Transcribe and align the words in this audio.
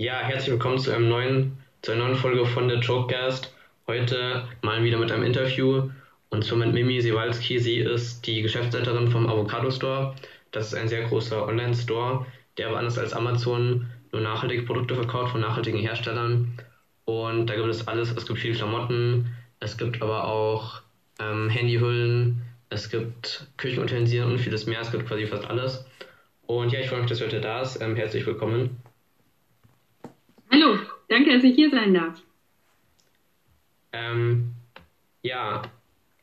Ja, 0.00 0.20
herzlich 0.20 0.52
willkommen 0.52 0.78
zu 0.78 0.92
einem 0.92 1.10
neuen, 1.10 1.58
zu 1.82 1.92
einer 1.92 2.04
neuen 2.04 2.16
Folge 2.16 2.46
von 2.46 2.68
der 2.68 2.78
Jokecast. 2.78 3.54
Heute 3.86 4.48
mal 4.62 4.82
wieder 4.82 4.96
mit 4.96 5.12
einem 5.12 5.24
Interview 5.24 5.90
und 6.30 6.42
zwar 6.42 6.56
mit 6.56 6.72
Mimi 6.72 7.02
Sewalski. 7.02 7.58
Sie 7.58 7.80
ist 7.80 8.26
die 8.26 8.40
Geschäftsleiterin 8.40 9.10
vom 9.10 9.28
Avocado 9.28 9.70
Store. 9.70 10.14
Das 10.52 10.68
ist 10.68 10.74
ein 10.74 10.88
sehr 10.88 11.02
großer 11.02 11.46
Online-Store, 11.46 12.24
der 12.56 12.68
aber 12.68 12.78
anders 12.78 12.96
als 12.96 13.12
Amazon 13.12 13.90
nur 14.10 14.22
nachhaltige 14.22 14.62
Produkte 14.62 14.94
verkauft 14.94 15.32
von 15.32 15.42
nachhaltigen 15.42 15.80
Herstellern. 15.80 16.58
Und 17.04 17.48
da 17.48 17.56
gibt 17.56 17.68
es 17.68 17.86
alles. 17.86 18.10
Es 18.16 18.24
gibt 18.24 18.38
viele 18.38 18.54
Klamotten, 18.54 19.36
es 19.60 19.76
gibt 19.76 20.00
aber 20.00 20.24
auch 20.24 20.80
ähm, 21.18 21.50
Handyhüllen, 21.50 22.40
es 22.70 22.88
gibt 22.88 23.48
Küchenutensilien 23.58 24.30
und 24.30 24.38
vieles 24.38 24.64
mehr. 24.64 24.80
Es 24.80 24.92
gibt 24.92 25.06
quasi 25.06 25.26
fast 25.26 25.44
alles. 25.44 25.84
Und 26.46 26.72
ja, 26.72 26.80
ich 26.80 26.88
freue 26.88 27.00
mich, 27.00 27.10
dass 27.10 27.18
du 27.18 27.26
heute 27.26 27.42
da 27.42 27.60
bist. 27.60 27.82
Ähm, 27.82 27.96
herzlich 27.96 28.24
willkommen. 28.24 28.80
Hallo, 30.52 30.78
danke, 31.08 31.32
dass 31.32 31.44
ich 31.44 31.54
hier 31.54 31.70
sein 31.70 31.94
darf. 31.94 32.20
Ähm, 33.92 34.52
ja, 35.22 35.62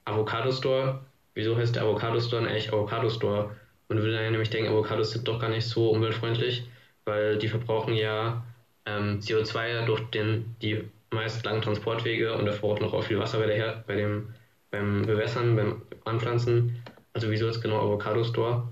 Avocado 0.06 0.52
Store. 0.52 1.06
Wieso 1.34 1.56
heißt 1.56 1.76
der 1.76 1.84
Avocado 1.84 2.20
Store 2.20 2.46
eigentlich 2.46 2.74
Avocado 2.74 3.10
Store? 3.10 3.56
Man 3.90 4.00
würde 4.00 4.14
dann 4.14 4.32
nämlich 4.32 4.50
denken, 4.50 4.70
Avocados 4.70 5.12
sind 5.12 5.28
doch 5.28 5.40
gar 5.40 5.50
nicht 5.50 5.66
so 5.66 5.92
umweltfreundlich, 5.92 6.68
weil 7.06 7.38
die 7.38 7.48
verbrauchen 7.48 7.94
ja 7.94 8.44
ähm, 8.86 9.20
CO2 9.20 9.86
durch 9.86 10.02
den, 10.10 10.56
die 10.62 10.84
meist 11.12 11.46
langen 11.46 11.62
Transportwege 11.62 12.34
und 12.34 12.46
da 12.46 12.52
verbraucht 12.52 12.82
noch 12.82 12.94
auch 12.94 13.04
viel 13.04 13.20
Wasser 13.20 13.40
bei, 13.40 13.46
der, 13.48 13.84
bei 13.88 13.96
dem, 13.96 14.34
beim 14.72 15.04
Bewässern, 15.04 15.56
beim 15.56 15.82
Anpflanzen. 16.04 16.84
Also 17.14 17.30
wieso 17.32 17.48
ist 17.48 17.62
genau 17.62 17.80
Avocado 17.80 18.24
Store? 18.26 18.68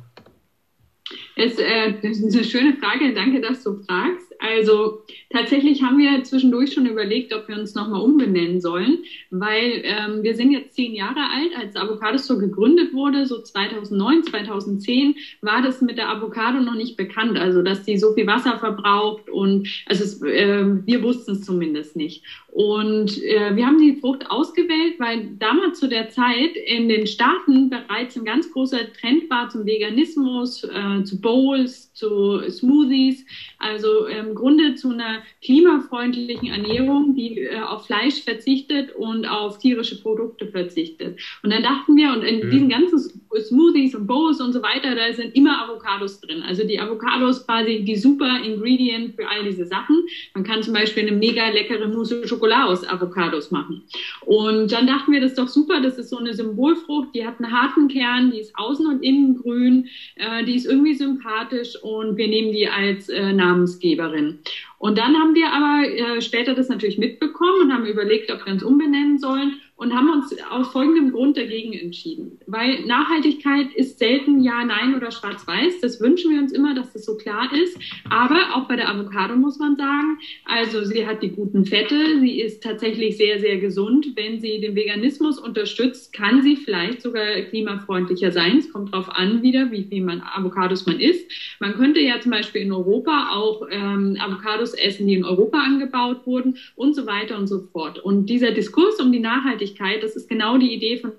Es, 1.37 1.57
äh, 1.59 1.93
das 2.01 2.17
ist 2.19 2.35
eine 2.35 2.43
schöne 2.43 2.73
Frage, 2.77 3.13
danke, 3.13 3.39
dass 3.39 3.63
du 3.63 3.81
fragst. 3.83 4.24
Also 4.45 5.01
tatsächlich 5.29 5.81
haben 5.81 5.97
wir 5.97 6.23
zwischendurch 6.23 6.73
schon 6.73 6.85
überlegt, 6.85 7.33
ob 7.33 7.47
wir 7.47 7.57
uns 7.57 7.73
nochmal 7.73 8.01
umbenennen 8.01 8.61
sollen, 8.61 8.99
weil 9.31 9.81
ähm, 9.83 10.23
wir 10.23 10.35
sind 10.35 10.51
jetzt 10.51 10.75
zehn 10.75 10.93
Jahre 10.93 11.19
alt, 11.19 11.51
als 11.57 11.75
Avocado 11.75 12.17
Store 12.17 12.39
gegründet 12.39 12.93
wurde, 12.93 13.25
so 13.25 13.41
2009, 13.41 14.23
2010, 14.23 15.15
war 15.41 15.61
das 15.61 15.81
mit 15.81 15.97
der 15.97 16.09
Avocado 16.09 16.59
noch 16.59 16.75
nicht 16.75 16.97
bekannt, 16.97 17.37
also 17.37 17.61
dass 17.61 17.83
die 17.83 17.97
so 17.97 18.13
viel 18.13 18.27
Wasser 18.27 18.59
verbraucht 18.59 19.29
und 19.29 19.67
also 19.87 20.03
es, 20.03 20.21
äh, 20.21 20.65
wir 20.85 21.01
wussten 21.01 21.31
es 21.31 21.41
zumindest 21.41 21.95
nicht. 21.95 22.23
Und 22.55 23.21
äh, 23.21 23.53
wir 23.53 23.65
haben 23.65 23.79
die 23.79 23.97
Frucht 23.97 24.31
ausgewählt, 24.31 24.95
weil 24.97 25.31
damals 25.39 25.77
zu 25.77 25.89
der 25.89 26.07
Zeit 26.07 26.55
in 26.55 26.87
den 26.87 27.05
Staaten 27.05 27.69
bereits 27.69 28.15
ein 28.15 28.23
ganz 28.23 28.49
großer 28.49 28.93
Trend 28.93 29.29
war 29.29 29.49
zum 29.49 29.65
Veganismus, 29.65 30.63
äh, 30.63 31.03
zu 31.03 31.19
Bowls, 31.19 31.91
zu 31.93 32.39
Smoothies, 32.49 33.25
also 33.59 34.05
im 34.35 34.41
Grunde 34.41 34.75
zu 34.75 34.89
einer 34.89 35.23
klimafreundlichen 35.41 36.49
Ernährung, 36.49 37.15
die 37.15 37.39
äh, 37.39 37.59
auf 37.59 37.85
Fleisch 37.85 38.21
verzichtet 38.21 38.93
und 38.93 39.25
auf 39.25 39.59
tierische 39.59 40.01
Produkte 40.01 40.47
verzichtet. 40.47 41.19
Und 41.41 41.51
dann 41.51 41.63
dachten 41.63 41.95
wir, 41.95 42.11
und 42.11 42.23
in 42.23 42.45
mhm. 42.45 42.51
diesen 42.51 42.69
ganzen 42.69 43.21
Smoothies 43.41 43.95
und 43.95 44.07
Bowls 44.07 44.41
und 44.41 44.53
so 44.53 44.61
weiter, 44.61 44.95
da 44.95 45.11
sind 45.13 45.35
immer 45.35 45.63
Avocados 45.63 46.21
drin. 46.21 46.43
Also 46.43 46.65
die 46.65 46.79
Avocados 46.79 47.45
quasi 47.45 47.83
die 47.83 47.95
super 47.95 48.39
Ingredient 48.43 49.15
für 49.15 49.27
all 49.27 49.43
diese 49.43 49.65
Sachen. 49.65 50.05
Man 50.33 50.43
kann 50.43 50.63
zum 50.63 50.73
Beispiel 50.73 51.07
eine 51.07 51.15
mega 51.15 51.49
leckere 51.49 51.87
Mousse 51.87 52.27
Schokolade 52.27 52.69
aus 52.69 52.87
Avocados 52.87 53.51
machen. 53.51 53.83
Und 54.21 54.71
dann 54.71 54.87
dachten 54.87 55.11
wir, 55.11 55.21
das 55.21 55.31
ist 55.31 55.39
doch 55.39 55.47
super, 55.47 55.81
das 55.81 55.97
ist 55.97 56.09
so 56.09 56.17
eine 56.17 56.33
Symbolfrucht, 56.33 57.09
die 57.13 57.25
hat 57.25 57.39
einen 57.39 57.51
harten 57.51 57.87
Kern, 57.87 58.31
die 58.31 58.39
ist 58.39 58.55
außen 58.57 58.87
und 58.87 59.03
innen 59.03 59.37
grün, 59.41 59.87
äh, 60.15 60.43
die 60.43 60.55
ist 60.55 60.65
irgendwie 60.65 60.93
sympathisch 60.93 61.75
und 61.81 62.17
wir 62.17 62.27
nehmen 62.27 62.51
die 62.51 62.67
als 62.67 63.09
äh, 63.09 63.33
Namensgeberin. 63.33 64.39
Und 64.77 64.97
dann 64.97 65.15
haben 65.15 65.33
wir 65.33 65.51
aber 65.51 65.87
äh, 65.87 66.21
später 66.21 66.53
das 66.53 66.69
natürlich 66.69 66.97
mitbekommen 66.97 67.61
und 67.63 67.73
haben 67.73 67.85
überlegt, 67.85 68.31
ob 68.31 68.45
wir 68.45 68.53
uns 68.53 68.63
umbenennen 68.63 69.17
sollen 69.17 69.61
und 69.77 69.93
haben 69.93 70.09
uns 70.09 70.33
aus 70.49 70.69
folgendem 70.69 71.11
Grund 71.11 71.35
dagegen 71.35 71.73
entschieden. 71.73 72.39
Weil 72.47 72.85
Nachhaltigkeit 72.85 73.73
ist 73.75 73.99
selten 73.99 74.41
ja, 74.41 74.63
nein 74.63 74.95
oder 74.95 75.11
schwarz-weiß. 75.11 75.81
Das 75.81 75.99
wünschen 75.99 76.31
wir 76.31 76.39
uns 76.39 76.53
immer, 76.53 76.73
dass 76.73 76.93
das 76.93 77.03
so 77.03 77.17
klar 77.17 77.49
ist. 77.53 77.77
Aber 78.09 78.55
auch 78.55 78.69
bei 78.69 78.77
der 78.77 78.89
Avocado 78.89 79.35
muss 79.35 79.59
man 79.59 79.75
sagen, 79.75 80.17
also 80.45 80.85
sie 80.85 81.05
hat 81.05 81.21
die 81.21 81.29
guten 81.29 81.65
Fette, 81.65 82.19
sie 82.21 82.39
ist 82.39 82.63
tatsächlich 82.63 83.17
sehr, 83.17 83.39
sehr 83.39 83.57
gesund. 83.57 84.07
Wenn 84.15 84.39
sie 84.39 84.61
den 84.61 84.75
Veganismus 84.75 85.39
unterstützt, 85.39 86.13
kann 86.13 86.41
sie 86.41 86.55
vielleicht 86.55 87.01
sogar 87.01 87.25
klimafreundlicher 87.41 88.31
sein. 88.31 88.59
Es 88.59 88.71
kommt 88.71 88.93
darauf 88.93 89.09
an 89.09 89.41
wieder, 89.41 89.71
wie 89.71 89.83
viel 89.83 90.03
man 90.03 90.21
Avocados 90.21 90.85
man 90.85 91.01
isst. 91.01 91.29
Man 91.59 91.73
könnte 91.73 91.99
ja 91.99 92.21
zum 92.21 92.31
Beispiel 92.31 92.61
in 92.61 92.71
Europa 92.71 93.31
auch 93.33 93.67
ähm, 93.69 94.17
Avocados 94.21 94.73
essen, 94.73 95.07
die 95.07 95.15
in 95.15 95.25
Europa 95.25 95.57
angebaut 95.57 96.25
wurden 96.25 96.57
und 96.75 96.95
so 96.95 97.05
weiter 97.05 97.37
und 97.37 97.47
so 97.47 97.59
fort. 97.59 97.99
Und 97.99 98.27
dieser 98.27 98.51
Diskurs 98.51 99.01
um 99.01 99.11
die 99.11 99.19
Nachhaltigkeit 99.19 99.64
Nachhaltigkeit. 99.65 100.03
Das 100.03 100.15
ist 100.15 100.29
genau 100.29 100.57
die 100.57 100.73
Idee 100.73 100.97
von 100.97 101.13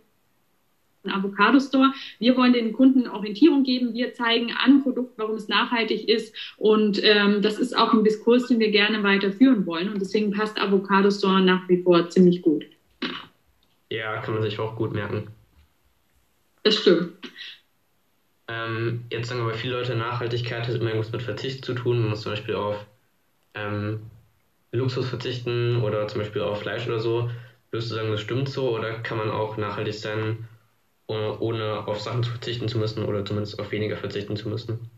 Avocado 1.09 1.61
Store. 1.61 1.93
Wir 2.19 2.37
wollen 2.37 2.53
den 2.53 2.73
Kunden 2.73 3.09
Orientierung 3.09 3.63
geben. 3.63 3.95
Wir 3.95 4.13
zeigen 4.13 4.53
an 4.53 4.83
Produkt, 4.83 5.17
warum 5.19 5.37
es 5.37 5.49
nachhaltig 5.49 6.09
ist. 6.09 6.35
Und 6.57 7.01
ähm, 7.03 7.43
das 7.43 7.59
ist 7.59 7.77
auch 7.77 7.93
ein 7.93 8.03
Diskurs, 8.03 8.49
den 8.49 8.59
wir 8.59 8.71
gerne 8.71 9.03
weiterführen 9.03 9.67
wollen. 9.67 9.89
Und 9.89 10.01
deswegen 10.01 10.33
passt 10.33 10.59
Avocado 10.59 11.11
Store 11.11 11.41
nach 11.41 11.69
wie 11.69 11.83
vor 11.83 12.09
ziemlich 12.09 12.43
gut. 12.43 12.65
Ja, 13.89 14.21
kann 14.21 14.35
man 14.35 14.43
sich 14.43 14.59
auch 14.59 14.75
gut 14.75 14.93
merken. 14.93 15.29
Das 16.65 16.75
stimmt. 16.75 17.13
Ähm, 18.49 19.05
jetzt 19.11 19.29
sagen 19.29 19.45
wir 19.45 19.53
bei 19.53 19.59
vielen 19.59 19.75
Leute, 19.75 19.95
Nachhaltigkeit 19.95 20.67
hat 20.67 20.75
immer 20.75 20.91
irgendwas 20.91 21.13
mit 21.13 21.23
Verzicht 21.23 21.65
zu 21.65 21.75
tun. 21.75 22.01
Man 22.01 22.11
muss 22.11 22.23
zum 22.23 22.33
Beispiel 22.33 22.57
auf 22.57 22.85
ähm, 23.55 24.01
Luxus 24.73 25.09
verzichten 25.09 25.83
oder 25.83 26.09
zum 26.09 26.21
Beispiel 26.21 26.43
auf 26.43 26.61
Fleisch 26.61 26.87
oder 26.89 26.99
so. 26.99 27.31
Würdest 27.71 27.91
du 27.93 27.95
sagen, 27.95 28.11
das 28.11 28.21
stimmt 28.23 28.49
so 28.49 28.71
oder 28.77 28.99
kann 29.03 29.19
man 29.19 29.31
auch 29.31 29.57
nachhaltig 29.57 29.95
sein, 29.95 30.49
ohne 31.09 31.87
auf 31.87 32.01
Sachen 32.01 32.23
zu 32.25 32.31
verzichten 32.31 32.69
zu 32.69 32.79
müssen 32.79 33.05
oder 33.05 33.25
zumindest 33.25 33.59
auf 33.61 33.71
weniger 33.73 33.97
verzichten 33.97 34.37
zu 34.37 34.49
müssen? 34.49 34.91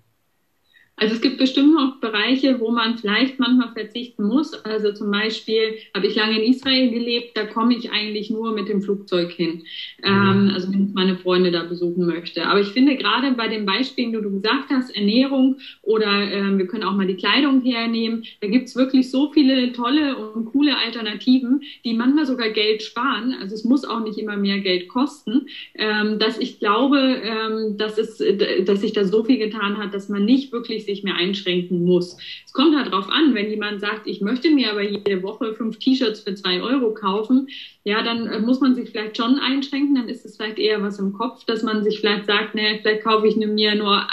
Also 0.98 1.14
es 1.14 1.20
gibt 1.20 1.38
bestimmt 1.38 1.74
noch 1.74 2.00
Bereiche, 2.00 2.58
wo 2.58 2.70
man 2.70 2.98
vielleicht 2.98 3.38
manchmal 3.38 3.72
verzichten 3.72 4.24
muss. 4.24 4.52
Also 4.64 4.92
zum 4.92 5.10
Beispiel 5.10 5.76
habe 5.94 6.06
ich 6.06 6.16
lange 6.16 6.42
in 6.42 6.52
Israel 6.52 6.90
gelebt, 6.90 7.36
da 7.36 7.44
komme 7.46 7.76
ich 7.76 7.90
eigentlich 7.90 8.30
nur 8.30 8.52
mit 8.52 8.68
dem 8.68 8.82
Flugzeug 8.82 9.30
hin. 9.30 9.62
Mhm. 10.02 10.04
Ähm, 10.04 10.50
also 10.54 10.72
wenn 10.72 10.88
ich 10.88 10.94
meine 10.94 11.16
Freunde 11.16 11.52
da 11.52 11.62
besuchen 11.62 12.04
möchte. 12.06 12.46
Aber 12.46 12.60
ich 12.60 12.68
finde 12.68 12.96
gerade 12.96 13.32
bei 13.32 13.46
den 13.46 13.64
Beispielen, 13.64 14.12
die 14.12 14.20
du 14.20 14.30
gesagt 14.30 14.70
hast, 14.70 14.94
Ernährung 14.96 15.56
oder 15.82 16.30
ähm, 16.32 16.58
wir 16.58 16.66
können 16.66 16.82
auch 16.82 16.94
mal 16.94 17.06
die 17.06 17.16
Kleidung 17.16 17.62
hernehmen, 17.62 18.24
da 18.40 18.48
gibt 18.48 18.66
es 18.66 18.74
wirklich 18.74 19.10
so 19.10 19.30
viele 19.32 19.72
tolle 19.72 20.16
und 20.16 20.46
coole 20.46 20.76
Alternativen, 20.76 21.62
die 21.84 21.94
manchmal 21.94 22.26
sogar 22.26 22.48
Geld 22.50 22.82
sparen. 22.82 23.36
Also 23.40 23.54
es 23.54 23.64
muss 23.64 23.84
auch 23.84 24.00
nicht 24.00 24.18
immer 24.18 24.36
mehr 24.36 24.58
Geld 24.58 24.88
kosten, 24.88 25.46
ähm, 25.74 26.18
dass 26.18 26.38
ich 26.38 26.58
glaube, 26.58 26.98
ähm, 26.98 27.76
dass, 27.76 27.98
es, 27.98 28.20
dass 28.64 28.80
sich 28.80 28.92
da 28.92 29.04
so 29.04 29.22
viel 29.22 29.38
getan 29.38 29.78
hat, 29.78 29.94
dass 29.94 30.08
man 30.08 30.24
nicht 30.24 30.52
wirklich 30.52 30.87
sich 30.88 31.04
mehr 31.04 31.14
einschränken 31.14 31.84
muss. 31.84 32.16
Es 32.44 32.52
kommt 32.52 32.74
halt 32.76 32.90
drauf 32.90 33.08
an, 33.10 33.34
wenn 33.34 33.50
jemand 33.50 33.80
sagt, 33.80 34.06
ich 34.06 34.20
möchte 34.20 34.50
mir 34.50 34.70
aber 34.70 34.82
jede 34.82 35.22
Woche 35.22 35.54
fünf 35.54 35.78
T-Shirts 35.78 36.20
für 36.20 36.34
zwei 36.34 36.62
Euro 36.62 36.94
kaufen, 36.94 37.48
ja, 37.84 38.02
dann 38.02 38.26
äh, 38.26 38.38
muss 38.40 38.60
man 38.60 38.74
sich 38.74 38.90
vielleicht 38.90 39.16
schon 39.16 39.38
einschränken, 39.38 39.94
dann 39.94 40.08
ist 40.08 40.24
es 40.24 40.36
vielleicht 40.36 40.58
eher 40.58 40.82
was 40.82 40.98
im 40.98 41.12
Kopf, 41.12 41.44
dass 41.44 41.62
man 41.62 41.84
sich 41.84 42.00
vielleicht 42.00 42.26
sagt, 42.26 42.54
naja, 42.54 42.78
vielleicht 42.80 43.04
kaufe 43.04 43.26
ich 43.28 43.36
mir 43.36 43.74
nur, 43.74 44.06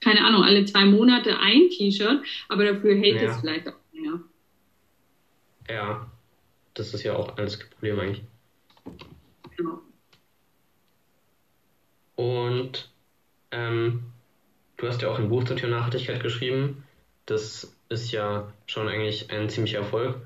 keine 0.00 0.24
Ahnung, 0.24 0.42
alle 0.42 0.64
zwei 0.66 0.84
Monate 0.84 1.38
ein 1.38 1.70
T-Shirt, 1.70 2.22
aber 2.48 2.64
dafür 2.64 2.94
hält 2.94 3.20
ja. 3.20 3.30
es 3.30 3.40
vielleicht 3.40 3.68
auch 3.68 3.76
mehr. 3.92 4.20
Ja, 5.68 6.10
das 6.74 6.94
ist 6.94 7.02
ja 7.02 7.16
auch 7.16 7.36
alles 7.38 7.58
kein 7.58 7.70
Problem 7.70 8.00
eigentlich. 8.00 8.24
Genau. 9.56 9.80
Und 12.16 12.90
ähm, 13.50 14.02
Du 14.78 14.86
hast 14.86 15.02
ja 15.02 15.10
auch 15.10 15.18
ein 15.18 15.28
Buch 15.28 15.44
zum 15.44 15.56
Thema 15.56 15.76
Nachhaltigkeit 15.78 16.22
geschrieben. 16.22 16.84
Das 17.26 17.76
ist 17.88 18.12
ja 18.12 18.52
schon 18.66 18.88
eigentlich 18.88 19.30
ein 19.30 19.50
ziemlicher 19.50 19.78
Erfolg. 19.78 20.16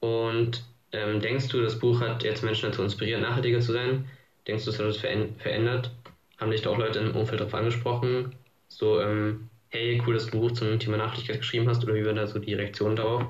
Und 0.00 0.64
ähm, 0.92 1.20
denkst 1.20 1.48
du, 1.48 1.60
das 1.60 1.78
Buch 1.78 2.00
hat 2.00 2.22
jetzt 2.22 2.44
Menschen 2.44 2.70
dazu 2.70 2.82
inspiriert, 2.82 3.20
nachhaltiger 3.20 3.60
zu 3.60 3.72
sein? 3.72 4.08
Denkst 4.46 4.64
du, 4.64 4.70
es 4.70 4.78
hat 4.78 4.86
das 4.86 4.98
verändert? 4.98 5.90
Haben 6.38 6.52
dich 6.52 6.62
da 6.62 6.70
auch 6.70 6.78
Leute 6.78 7.00
im 7.00 7.16
Umfeld 7.16 7.40
darauf 7.40 7.54
angesprochen? 7.54 8.36
So, 8.68 9.00
ähm, 9.00 9.50
hey, 9.70 10.00
cool, 10.06 10.14
dass 10.14 10.26
du 10.26 10.36
ein 10.36 10.40
Buch 10.42 10.52
zum 10.52 10.78
Thema 10.78 10.96
Nachhaltigkeit 10.96 11.38
geschrieben 11.38 11.68
hast? 11.68 11.82
Oder 11.82 11.94
wie 11.94 12.06
war 12.06 12.14
da 12.14 12.26
so 12.28 12.38
die 12.38 12.54
Reaktion 12.54 12.94
darauf? 12.94 13.24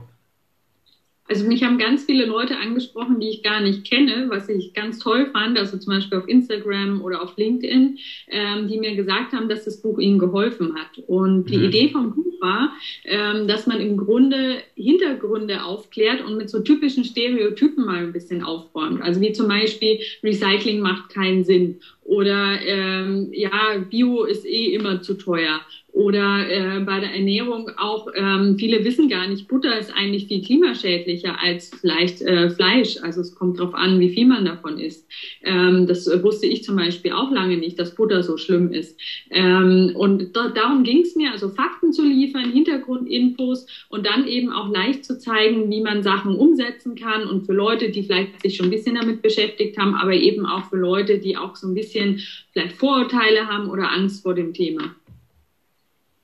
Also 1.28 1.46
mich 1.46 1.62
haben 1.62 1.78
ganz 1.78 2.04
viele 2.04 2.24
Leute 2.24 2.56
angesprochen, 2.56 3.20
die 3.20 3.28
ich 3.28 3.42
gar 3.42 3.60
nicht 3.60 3.84
kenne, 3.84 4.26
was 4.28 4.48
ich 4.48 4.72
ganz 4.72 4.98
toll 4.98 5.30
fand, 5.32 5.58
also 5.58 5.76
zum 5.76 5.92
Beispiel 5.92 6.18
auf 6.18 6.26
Instagram 6.26 7.02
oder 7.02 7.22
auf 7.22 7.36
LinkedIn, 7.36 7.98
ähm, 8.28 8.68
die 8.68 8.78
mir 8.78 8.96
gesagt 8.96 9.32
haben, 9.32 9.48
dass 9.48 9.64
das 9.64 9.82
Buch 9.82 9.98
ihnen 9.98 10.18
geholfen 10.18 10.74
hat. 10.74 10.98
Und 11.06 11.50
die 11.50 11.58
mhm. 11.58 11.64
Idee 11.64 11.88
vom 11.90 12.14
Buch 12.14 12.40
war, 12.40 12.72
ähm, 13.04 13.46
dass 13.46 13.66
man 13.66 13.80
im 13.80 13.96
Grunde 13.96 14.62
Hintergründe 14.74 15.64
aufklärt 15.64 16.24
und 16.24 16.36
mit 16.36 16.48
so 16.48 16.60
typischen 16.60 17.04
Stereotypen 17.04 17.84
mal 17.84 17.98
ein 17.98 18.12
bisschen 18.12 18.42
aufräumt. 18.42 19.02
Also 19.02 19.20
wie 19.20 19.32
zum 19.32 19.48
Beispiel 19.48 19.98
Recycling 20.22 20.80
macht 20.80 21.10
keinen 21.10 21.44
Sinn 21.44 21.80
oder 22.08 22.58
ähm, 22.62 23.28
ja, 23.32 23.76
Bio 23.90 24.24
ist 24.24 24.46
eh 24.46 24.72
immer 24.72 25.02
zu 25.02 25.14
teuer 25.14 25.60
Oder 25.98 26.48
äh, 26.48 26.80
bei 26.84 27.00
der 27.00 27.12
Ernährung 27.12 27.72
auch, 27.76 28.06
ähm, 28.14 28.56
viele 28.56 28.84
wissen 28.84 29.08
gar 29.08 29.26
nicht, 29.26 29.48
Butter 29.48 29.76
ist 29.76 29.92
eigentlich 29.92 30.28
viel 30.28 30.44
klimaschädlicher 30.44 31.42
als 31.42 31.72
vielleicht 31.80 32.22
äh, 32.22 32.50
Fleisch. 32.50 32.98
Also 33.02 33.20
es 33.20 33.34
kommt 33.34 33.58
darauf 33.58 33.74
an, 33.74 33.98
wie 33.98 34.10
viel 34.10 34.28
man 34.28 34.44
davon 34.44 34.78
isst. 34.78 35.08
Ähm, 35.42 35.88
das 35.88 36.06
wusste 36.22 36.46
ich 36.46 36.62
zum 36.62 36.76
Beispiel 36.76 37.10
auch 37.10 37.32
lange 37.32 37.56
nicht, 37.56 37.80
dass 37.80 37.96
Butter 37.96 38.22
so 38.22 38.36
schlimm 38.36 38.72
ist. 38.72 38.96
Ähm, 39.30 39.90
und 39.94 40.36
da, 40.36 40.50
darum 40.50 40.84
ging 40.84 41.00
es 41.00 41.16
mir, 41.16 41.32
also 41.32 41.48
Fakten 41.48 41.92
zu 41.92 42.04
liefern, 42.04 42.52
Hintergrundinfos 42.52 43.66
und 43.88 44.06
dann 44.06 44.28
eben 44.28 44.52
auch 44.52 44.70
leicht 44.72 45.04
zu 45.04 45.18
zeigen, 45.18 45.68
wie 45.68 45.80
man 45.80 46.04
Sachen 46.04 46.36
umsetzen 46.36 46.94
kann 46.94 47.26
und 47.26 47.44
für 47.44 47.54
Leute, 47.54 47.90
die 47.90 48.04
vielleicht 48.04 48.40
sich 48.40 48.54
schon 48.54 48.66
ein 48.66 48.70
bisschen 48.70 48.94
damit 48.94 49.20
beschäftigt 49.20 49.76
haben, 49.76 49.96
aber 49.96 50.14
eben 50.14 50.46
auch 50.46 50.70
für 50.70 50.76
Leute, 50.76 51.18
die 51.18 51.36
auch 51.36 51.56
so 51.56 51.66
ein 51.66 51.74
bisschen 51.74 52.20
vielleicht 52.52 52.76
Vorurteile 52.76 53.48
haben 53.48 53.68
oder 53.68 53.90
Angst 53.90 54.22
vor 54.22 54.34
dem 54.34 54.54
Thema. 54.54 54.94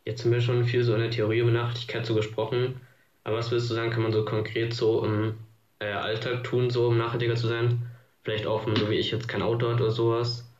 Jetzt 0.07 0.25
haben 0.25 0.33
wir 0.33 0.41
schon 0.41 0.65
viel 0.65 0.83
so 0.85 0.95
in 0.95 1.01
der 1.01 1.11
Theorie 1.11 1.41
über 1.41 1.51
Nachhaltigkeit 1.51 2.07
so 2.07 2.15
gesprochen. 2.15 2.81
Aber 3.23 3.37
was 3.37 3.51
würdest 3.51 3.71
du 3.71 3.75
sagen, 3.75 3.91
kann 3.91 4.03
man 4.03 4.13
so 4.13 4.25
konkret 4.25 4.75
so 4.75 5.05
im 5.05 5.35
äh, 5.79 5.93
Alltag 5.93 6.45
tun, 6.45 6.71
so 6.71 6.89
um 6.89 6.99
nachhaltiger 6.99 7.37
zu 7.37 7.49
sein? 7.49 7.91
Vielleicht 8.23 8.47
auch, 8.47 8.67
wenn 8.67 8.77
so 8.77 8.89
wie 8.91 8.95
ich 8.97 9.11
jetzt 9.11 9.29
kein 9.29 9.43
Auto 9.43 9.69
hat 9.71 9.81
oder 9.81 9.91
sowas. 9.91 10.51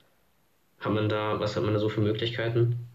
Hat 0.81 0.93
man 0.93 1.09
da, 1.09 1.41
was 1.41 1.57
hat 1.57 1.65
man 1.65 1.75
da 1.75 1.81
so 1.81 1.89
für 1.89 2.01
Möglichkeiten? 2.03 2.89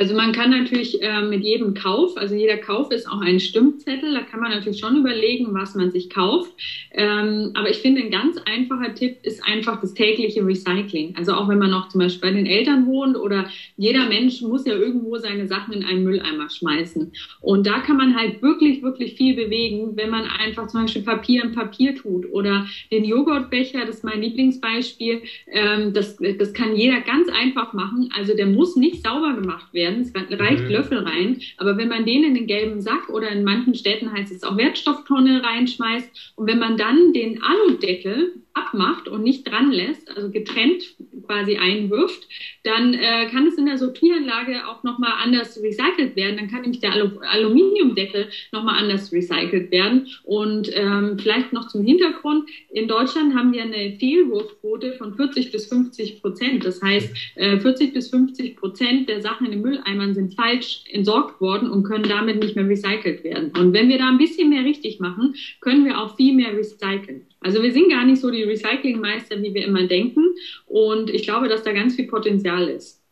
Also 0.00 0.14
man 0.14 0.32
kann 0.32 0.48
natürlich 0.48 1.02
äh, 1.02 1.20
mit 1.20 1.44
jedem 1.44 1.74
Kauf, 1.74 2.16
also 2.16 2.34
jeder 2.34 2.56
Kauf 2.56 2.90
ist 2.90 3.06
auch 3.06 3.20
ein 3.20 3.38
Stimmzettel, 3.38 4.14
da 4.14 4.22
kann 4.22 4.40
man 4.40 4.50
natürlich 4.50 4.78
schon 4.78 4.96
überlegen, 4.96 5.52
was 5.52 5.74
man 5.74 5.90
sich 5.90 6.08
kauft. 6.08 6.52
Ähm, 6.92 7.50
aber 7.52 7.68
ich 7.68 7.78
finde, 7.78 8.00
ein 8.00 8.10
ganz 8.10 8.38
einfacher 8.46 8.94
Tipp 8.94 9.18
ist 9.24 9.44
einfach 9.44 9.78
das 9.82 9.92
tägliche 9.92 10.42
Recycling. 10.42 11.14
Also 11.16 11.34
auch 11.34 11.48
wenn 11.48 11.58
man 11.58 11.70
noch 11.70 11.88
zum 11.88 12.00
Beispiel 12.00 12.30
bei 12.30 12.34
den 12.34 12.46
Eltern 12.46 12.86
wohnt 12.86 13.14
oder 13.16 13.50
jeder 13.76 14.06
Mensch 14.06 14.40
muss 14.40 14.64
ja 14.64 14.72
irgendwo 14.72 15.18
seine 15.18 15.46
Sachen 15.46 15.74
in 15.74 15.84
einen 15.84 16.04
Mülleimer 16.04 16.48
schmeißen. 16.48 17.12
Und 17.42 17.66
da 17.66 17.80
kann 17.80 17.98
man 17.98 18.16
halt 18.16 18.40
wirklich, 18.40 18.82
wirklich 18.82 19.16
viel 19.16 19.34
bewegen, 19.34 19.96
wenn 19.96 20.08
man 20.08 20.24
einfach 20.24 20.68
zum 20.68 20.82
Beispiel 20.82 21.02
Papier 21.02 21.44
in 21.44 21.52
Papier 21.52 21.94
tut 21.94 22.24
oder 22.32 22.66
den 22.90 23.04
Joghurtbecher, 23.04 23.80
das 23.80 23.96
ist 23.96 24.04
mein 24.04 24.22
Lieblingsbeispiel, 24.22 25.22
ähm, 25.52 25.92
das, 25.92 26.16
das 26.38 26.54
kann 26.54 26.74
jeder 26.74 27.02
ganz 27.02 27.28
einfach 27.28 27.74
machen. 27.74 28.08
Also 28.16 28.34
der 28.34 28.46
muss 28.46 28.76
nicht 28.76 29.02
sauber 29.02 29.34
gemacht 29.34 29.74
werden 29.74 29.79
werden. 29.80 30.02
Es 30.02 30.12
reicht 30.14 30.64
mhm. 30.64 30.70
Löffel 30.70 30.98
rein. 30.98 31.40
Aber 31.56 31.76
wenn 31.76 31.88
man 31.88 32.04
den 32.04 32.24
in 32.24 32.34
den 32.34 32.46
gelben 32.46 32.80
Sack 32.80 33.08
oder 33.08 33.30
in 33.30 33.44
manchen 33.44 33.74
Städten 33.74 34.12
heißt 34.12 34.32
es 34.32 34.42
auch 34.44 34.56
Wertstofftonne 34.56 35.42
reinschmeißt 35.42 36.34
und 36.36 36.46
wenn 36.46 36.58
man 36.58 36.76
dann 36.76 37.12
den 37.12 37.42
Aludeckel 37.42 38.34
abmacht 38.54 39.08
und 39.08 39.22
nicht 39.22 39.48
dran 39.48 39.70
lässt, 39.70 40.14
also 40.16 40.30
getrennt 40.30 40.94
quasi 41.26 41.56
einwirft, 41.56 42.26
dann 42.64 42.94
äh, 42.94 43.26
kann 43.30 43.46
es 43.46 43.56
in 43.56 43.66
der 43.66 43.78
Sortieranlage 43.78 44.66
auch 44.66 44.82
nochmal 44.82 45.12
anders 45.22 45.60
recycelt 45.62 46.16
werden. 46.16 46.36
Dann 46.36 46.50
kann 46.50 46.62
nämlich 46.62 46.80
der 46.80 46.92
Alu 46.92 47.20
Aluminiumdeckel 47.20 48.28
nochmal 48.52 48.76
anders 48.78 49.12
recycelt 49.12 49.70
werden. 49.70 50.08
Und 50.24 50.70
ähm, 50.74 51.18
vielleicht 51.18 51.52
noch 51.52 51.68
zum 51.68 51.84
Hintergrund, 51.84 52.48
in 52.70 52.88
Deutschland 52.88 53.34
haben 53.34 53.52
wir 53.52 53.62
eine 53.62 53.96
Fehlwurfquote 53.98 54.94
von 54.94 55.14
40 55.14 55.52
bis 55.52 55.66
50 55.66 56.20
Prozent. 56.20 56.64
Das 56.64 56.82
heißt, 56.82 57.14
äh, 57.36 57.58
40 57.58 57.94
bis 57.94 58.10
50 58.10 58.56
Prozent 58.56 59.08
der 59.08 59.22
Sachen 59.22 59.46
in 59.46 59.52
den 59.52 59.62
Mülleimern 59.62 60.14
sind 60.14 60.34
falsch 60.34 60.82
entsorgt 60.90 61.40
worden 61.40 61.70
und 61.70 61.84
können 61.84 62.08
damit 62.08 62.42
nicht 62.42 62.56
mehr 62.56 62.68
recycelt 62.68 63.24
werden. 63.24 63.52
Und 63.56 63.72
wenn 63.72 63.88
wir 63.88 63.98
da 63.98 64.08
ein 64.08 64.18
bisschen 64.18 64.50
mehr 64.50 64.64
richtig 64.64 65.00
machen, 65.00 65.34
können 65.60 65.84
wir 65.84 66.00
auch 66.00 66.16
viel 66.16 66.34
mehr 66.34 66.56
recyceln. 66.56 67.26
Also 67.40 67.62
wir 67.62 67.72
sind 67.72 67.90
gar 67.90 68.04
nicht 68.04 68.20
so 68.20 68.30
die 68.30 68.42
Recyclingmeister, 68.42 69.42
wie 69.42 69.54
wir 69.54 69.64
immer 69.64 69.86
denken. 69.86 70.34
Und 70.66 71.10
ich 71.10 71.22
glaube, 71.22 71.48
dass 71.48 71.62
da 71.62 71.72
ganz 71.72 71.96
viel 71.96 72.06
Potenzial 72.06 72.68
ist. 72.68 73.02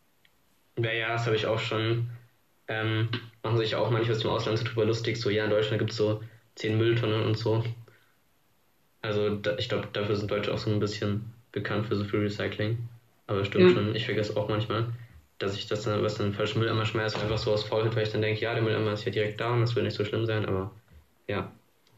Ja, 0.77 0.91
ja, 0.91 1.09
das 1.13 1.25
habe 1.25 1.35
ich 1.35 1.45
auch 1.45 1.59
schon. 1.59 2.07
Ähm, 2.67 3.09
machen 3.43 3.57
sich 3.57 3.75
auch 3.75 3.89
manchmal 3.89 4.15
aus 4.15 4.21
dem 4.21 4.29
Ausland 4.29 4.59
so 4.59 4.65
drüber 4.65 4.85
lustig, 4.85 5.17
so 5.17 5.29
ja, 5.31 5.45
in 5.45 5.49
Deutschland 5.49 5.79
gibt 5.79 5.91
es 5.91 5.97
so 5.97 6.21
zehn 6.55 6.77
Mülltonnen 6.77 7.23
und 7.23 7.35
so. 7.35 7.63
Also 9.01 9.35
da, 9.35 9.57
ich 9.57 9.69
glaube, 9.69 9.87
dafür 9.91 10.15
sind 10.15 10.29
Deutsche 10.29 10.53
auch 10.53 10.57
so 10.57 10.69
ein 10.69 10.79
bisschen 10.79 11.33
bekannt 11.51 11.87
für 11.87 11.95
so 11.95 12.03
viel 12.03 12.19
Recycling. 12.19 12.77
Aber 13.27 13.45
stimmt 13.45 13.69
ja. 13.69 13.75
schon, 13.75 13.95
ich 13.95 14.05
vergesse 14.05 14.35
auch 14.37 14.49
manchmal, 14.49 14.91
dass 15.39 15.55
ich 15.55 15.67
das 15.67 15.83
dann, 15.83 16.03
was 16.03 16.15
dann 16.15 16.33
falsch 16.33 16.55
Mülleimer 16.55 16.85
schmeiße, 16.85 17.19
einfach 17.19 17.37
so 17.37 17.51
aus 17.51 17.63
Faulheit, 17.63 17.95
weil 17.95 18.03
ich 18.03 18.11
dann 18.11 18.21
denke, 18.21 18.41
ja, 18.41 18.53
der 18.53 18.61
Mülleimer 18.61 18.93
ist 18.93 19.05
ja 19.05 19.11
direkt 19.11 19.39
da 19.39 19.53
und 19.53 19.61
das 19.61 19.75
wird 19.75 19.85
nicht 19.85 19.95
so 19.95 20.05
schlimm 20.05 20.25
sein, 20.25 20.45
aber 20.45 20.71
ja, 21.27 21.51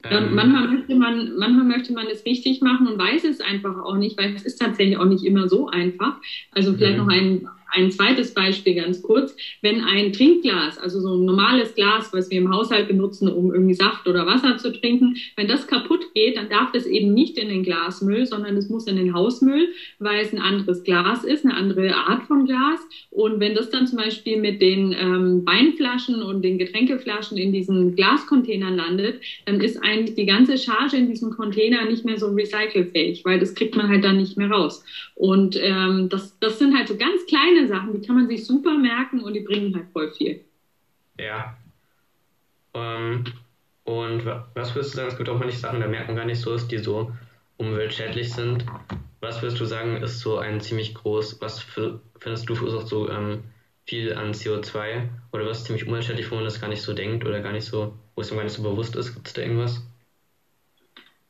ja, 0.09 0.17
und 0.17 0.27
ähm. 0.27 0.35
manchmal 0.35 0.67
möchte 0.67 0.95
man, 0.95 1.37
manchmal 1.37 1.65
möchte 1.65 1.93
man 1.93 2.07
es 2.07 2.25
richtig 2.25 2.61
machen 2.61 2.87
und 2.87 2.97
weiß 2.97 3.23
es 3.25 3.41
einfach 3.41 3.77
auch 3.83 3.95
nicht, 3.95 4.17
weil 4.17 4.33
es 4.35 4.43
ist 4.43 4.57
tatsächlich 4.57 4.97
auch 4.97 5.05
nicht 5.05 5.23
immer 5.25 5.47
so 5.47 5.67
einfach. 5.67 6.15
Also 6.51 6.73
vielleicht 6.73 6.97
mhm. 6.97 7.05
noch 7.05 7.13
ein 7.13 7.47
ein 7.71 7.91
zweites 7.91 8.33
Beispiel 8.33 8.75
ganz 8.75 9.01
kurz. 9.01 9.35
Wenn 9.61 9.81
ein 9.81 10.13
Trinkglas, 10.13 10.77
also 10.77 10.99
so 10.99 11.15
ein 11.15 11.25
normales 11.25 11.73
Glas, 11.75 12.11
was 12.13 12.29
wir 12.29 12.37
im 12.37 12.53
Haushalt 12.53 12.87
benutzen, 12.87 13.29
um 13.29 13.53
irgendwie 13.53 13.73
Saft 13.73 14.07
oder 14.07 14.25
Wasser 14.25 14.57
zu 14.57 14.71
trinken, 14.71 15.15
wenn 15.35 15.47
das 15.47 15.67
kaputt 15.67 16.13
geht, 16.13 16.37
dann 16.37 16.49
darf 16.49 16.71
das 16.71 16.85
eben 16.85 17.13
nicht 17.13 17.37
in 17.37 17.49
den 17.49 17.63
Glasmüll, 17.63 18.25
sondern 18.25 18.57
es 18.57 18.69
muss 18.69 18.87
in 18.87 18.97
den 18.97 19.13
Hausmüll, 19.13 19.69
weil 19.99 20.21
es 20.21 20.33
ein 20.33 20.39
anderes 20.39 20.83
Glas 20.83 21.23
ist, 21.23 21.45
eine 21.45 21.55
andere 21.55 21.95
Art 21.95 22.23
von 22.23 22.45
Glas. 22.45 22.79
Und 23.09 23.39
wenn 23.39 23.55
das 23.55 23.69
dann 23.69 23.87
zum 23.87 23.97
Beispiel 23.97 24.37
mit 24.37 24.61
den 24.61 24.93
ähm, 24.93 25.45
Weinflaschen 25.45 26.21
und 26.21 26.41
den 26.43 26.57
Getränkeflaschen 26.57 27.37
in 27.37 27.51
diesen 27.53 27.95
Glascontainern 27.95 28.75
landet, 28.75 29.21
dann 29.45 29.61
ist 29.61 29.81
eigentlich 29.81 30.15
die 30.15 30.25
ganze 30.25 30.57
Charge 30.57 30.97
in 30.97 31.07
diesem 31.07 31.31
Container 31.31 31.85
nicht 31.85 32.05
mehr 32.05 32.17
so 32.17 32.27
recycelfähig, 32.27 33.23
weil 33.23 33.39
das 33.39 33.55
kriegt 33.55 33.75
man 33.75 33.87
halt 33.87 34.03
dann 34.03 34.17
nicht 34.17 34.37
mehr 34.37 34.49
raus. 34.49 34.83
Und 35.15 35.57
ähm, 35.61 36.09
das, 36.09 36.37
das 36.39 36.59
sind 36.59 36.75
halt 36.75 36.87
so 36.87 36.97
ganz 36.97 37.25
kleine 37.27 37.60
kleine 37.61 37.67
Sachen, 37.67 37.93
die 37.93 38.05
kann 38.05 38.15
man 38.15 38.27
sich 38.27 38.45
super 38.45 38.77
merken 38.77 39.21
und 39.21 39.33
die 39.33 39.41
bringen 39.41 39.75
halt 39.75 39.87
voll 39.91 40.11
viel. 40.11 40.41
Ja. 41.19 41.55
Ähm, 42.73 43.23
und 43.83 44.25
was 44.25 44.75
würdest 44.75 44.93
du 44.93 44.97
sagen, 44.97 45.09
es 45.09 45.17
gibt 45.17 45.29
auch 45.29 45.39
manche 45.39 45.57
Sachen, 45.57 45.81
da 45.81 45.87
merkt 45.87 46.07
man 46.07 46.15
gar 46.15 46.25
nicht 46.25 46.39
so 46.39 46.53
ist, 46.53 46.71
die 46.71 46.77
so 46.77 47.11
umweltschädlich 47.57 48.31
sind. 48.33 48.65
Was 49.19 49.41
würdest 49.41 49.59
du 49.59 49.65
sagen, 49.65 49.97
ist 49.97 50.19
so 50.19 50.37
ein 50.37 50.61
ziemlich 50.61 50.93
groß, 50.93 51.37
was 51.41 51.59
für, 51.59 51.99
findest 52.19 52.49
du 52.49 52.55
verursacht 52.55 52.87
so 52.87 53.09
ähm, 53.09 53.43
viel 53.85 54.13
an 54.13 54.33
CO2 54.33 55.09
oder 55.31 55.45
was 55.45 55.63
ziemlich 55.63 55.85
umweltschädlich, 55.85 56.31
wo 56.31 56.35
man 56.35 56.45
das 56.45 56.59
gar 56.59 56.69
nicht 56.69 56.81
so 56.81 56.93
denkt 56.93 57.25
oder 57.25 57.41
gar 57.41 57.51
nicht 57.51 57.65
so, 57.65 57.93
wo 58.15 58.21
es 58.21 58.31
gar 58.31 58.43
nicht 58.43 58.53
so 58.53 58.63
bewusst 58.63 58.95
ist? 58.95 59.13
Gibt 59.13 59.27
es 59.27 59.33
da 59.33 59.41
irgendwas? 59.41 59.85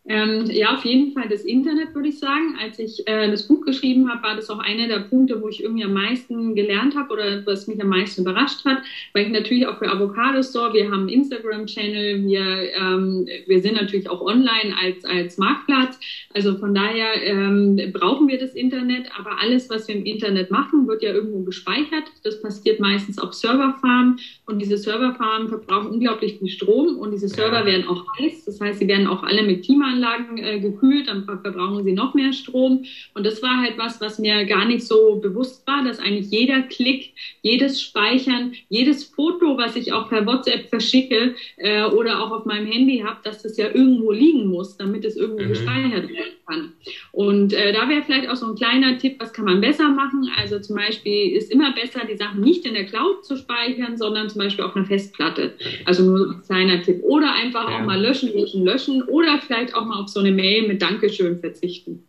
Ähm, 0.08 0.46
ja, 0.50 0.74
auf 0.74 0.84
jeden 0.84 1.14
Fall 1.14 1.30
das 1.30 1.44
Internet, 1.44 1.94
würde 1.94 2.10
ich 2.10 2.18
sagen. 2.18 2.58
Als 2.60 2.80
ich 2.80 3.08
äh, 3.08 3.30
das 3.30 3.48
Buch 3.48 3.64
geschrieben 3.64 4.10
habe, 4.10 4.24
war 4.24 4.36
das 4.36 4.50
auch 4.50 4.58
einer 4.58 4.88
der 4.88 5.02
Punkte, 5.02 5.40
wo 5.42 5.48
ich 5.48 5.62
irgendwie 5.62 5.84
am 5.84 5.94
meisten 5.94 6.56
gelernt 6.56 6.96
habe 6.96 7.14
oder 7.14 7.46
was 7.46 7.68
mich 7.68 7.80
am 7.80 7.90
meisten 7.90 8.22
überrascht 8.22 8.66
hat, 8.66 8.82
weil 9.14 9.26
ich 9.26 9.32
natürlich 9.32 9.68
auch 9.68 9.78
für 9.78 9.92
Avocado 9.92 10.42
Store, 10.42 10.74
wir 10.74 10.86
haben 10.90 11.02
einen 11.02 11.10
Instagram-Channel, 11.10 12.26
wir, 12.26 12.74
ähm, 12.74 13.28
wir 13.46 13.62
sind 13.62 13.76
natürlich 13.76 14.10
auch 14.10 14.22
online 14.22 14.76
als, 14.76 15.06
als 15.06 15.38
Marktplatz. 15.38 16.00
Also 16.34 16.58
von 16.58 16.74
daher 16.74 17.22
ähm, 17.24 17.80
brauchen 17.94 18.28
wir 18.28 18.40
das 18.40 18.56
Internet, 18.56 19.08
aber 19.16 19.40
alles, 19.40 19.70
was 19.70 19.88
wir 19.88 19.96
im 19.96 20.06
Internet 20.06 20.50
machen, 20.50 20.88
wird 20.88 21.04
ja 21.04 21.14
irgendwo 21.14 21.44
gespeichert. 21.44 22.06
Das 22.24 22.42
passiert 22.42 22.80
meistens 22.80 23.20
auf 23.20 23.34
Serverfarmen 23.36 24.20
und 24.52 24.60
diese 24.60 24.78
Serverfarmen 24.78 25.50
verbrauchen 25.50 25.92
unglaublich 25.92 26.40
viel 26.40 26.50
Strom 26.50 26.98
und 26.98 27.12
diese 27.12 27.28
Server 27.28 27.66
werden 27.66 27.88
auch 27.88 28.06
heiß. 28.18 28.46
Das 28.46 28.62
heißt, 28.62 28.80
sie 28.80 28.88
werden 28.88 29.08
auch 29.08 29.24
alle 29.24 29.44
mit 29.44 29.66
Klima 29.66 29.82
Klimaanlagen 29.82 30.38
äh, 30.38 30.60
gekühlt, 30.60 31.08
dann 31.08 31.26
verbrauchen 31.26 31.84
sie 31.84 31.94
noch 31.94 32.14
mehr 32.14 32.34
Strom. 32.34 32.86
Und 33.14 33.26
das 33.26 33.42
war 33.42 33.62
halt 33.62 33.78
was, 33.78 34.00
was 34.02 34.20
mir 34.20 34.46
gar 34.46 34.66
nicht 34.66 34.86
so 34.86 35.16
bewusst 35.16 35.66
war, 35.68 35.84
dass 35.84 36.00
eigentlich 36.00 36.30
jeder 36.30 36.62
Klick, 36.64 37.14
jedes 37.42 37.82
Speichern, 37.82 38.54
jedes 38.70 39.04
Foto, 39.04 39.58
was 39.58 39.76
ich 39.76 39.94
auch 39.94 40.10
per 40.10 40.26
WhatsApp 40.26 40.70
verschicke 40.70 41.36
äh, 41.58 41.84
oder 41.84 42.24
auch 42.24 42.32
auf 42.32 42.46
meinem 42.46 42.68
Handy 42.68 43.04
habe, 43.06 43.20
dass 43.24 43.42
das 43.42 43.58
ja 43.58 43.68
irgendwo 43.68 44.12
liegen 44.12 44.48
muss, 44.48 44.78
damit 44.78 45.06
es 45.06 45.16
irgendwo 45.16 45.44
mhm. 45.44 45.50
gespeichert 45.50 46.10
werden 46.10 46.41
kann. 46.52 46.74
Und 47.12 47.54
äh, 47.54 47.72
da 47.74 47.88
wäre 47.90 48.04
vielleicht 48.04 48.30
auch 48.30 48.36
so 48.36 48.48
ein 48.48 48.56
kleiner 48.56 48.98
Tipp, 48.98 49.20
was 49.20 49.34
kann 49.34 49.46
man 49.46 49.62
besser 49.62 49.90
machen? 49.90 50.30
Also 50.38 50.60
zum 50.60 50.76
Beispiel 50.76 51.36
ist 51.36 51.52
immer 51.52 51.74
besser, 51.74 52.02
die 52.06 52.18
Sachen 52.18 52.42
nicht 52.42 52.66
in 52.66 52.74
der 52.74 52.86
Cloud 52.86 53.26
zu 53.26 53.38
speichern, 53.38 53.98
sondern 53.98 54.30
zum 54.30 54.40
Beispiel 54.40 54.66
auf 54.66 54.76
einer 54.76 54.86
Festplatte. 54.86 55.54
Also 55.86 56.04
nur 56.04 56.32
ein 56.32 56.42
kleiner 56.42 56.82
Tipp. 56.82 57.02
Oder 57.04 57.34
einfach 57.34 57.70
ja. 57.70 57.78
auch 57.78 57.86
mal 57.86 58.00
löschen, 58.00 58.34
löschen, 58.34 58.64
löschen. 58.64 59.04
Oder 59.04 59.40
vielleicht 59.40 59.76
auch 59.76 59.86
mal 59.86 60.02
auf 60.02 60.10
so 60.10 60.20
eine 60.20 60.32
Mail 60.32 60.68
mit 60.68 60.82
Dankeschön 60.82 61.40
verzichten. 61.40 62.08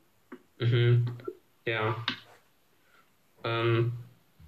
Mhm. 0.59 1.07
Ja. 1.67 1.97
Ähm, 3.45 3.93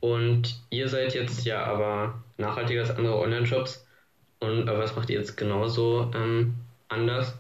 und 0.01 0.57
ihr 0.71 0.89
seid 0.89 1.15
jetzt 1.15 1.45
ja 1.45 1.65
aber 1.65 2.23
nachhaltiger 2.37 2.81
als 2.81 2.97
andere 2.97 3.19
Online-Shops. 3.19 3.87
Und 4.41 4.69
aber 4.69 4.81
was 4.81 4.95
macht 4.95 5.09
ihr 5.11 5.19
jetzt 5.19 5.37
genauso 5.37 6.11
ähm, 6.15 6.55
anders? 6.89 7.39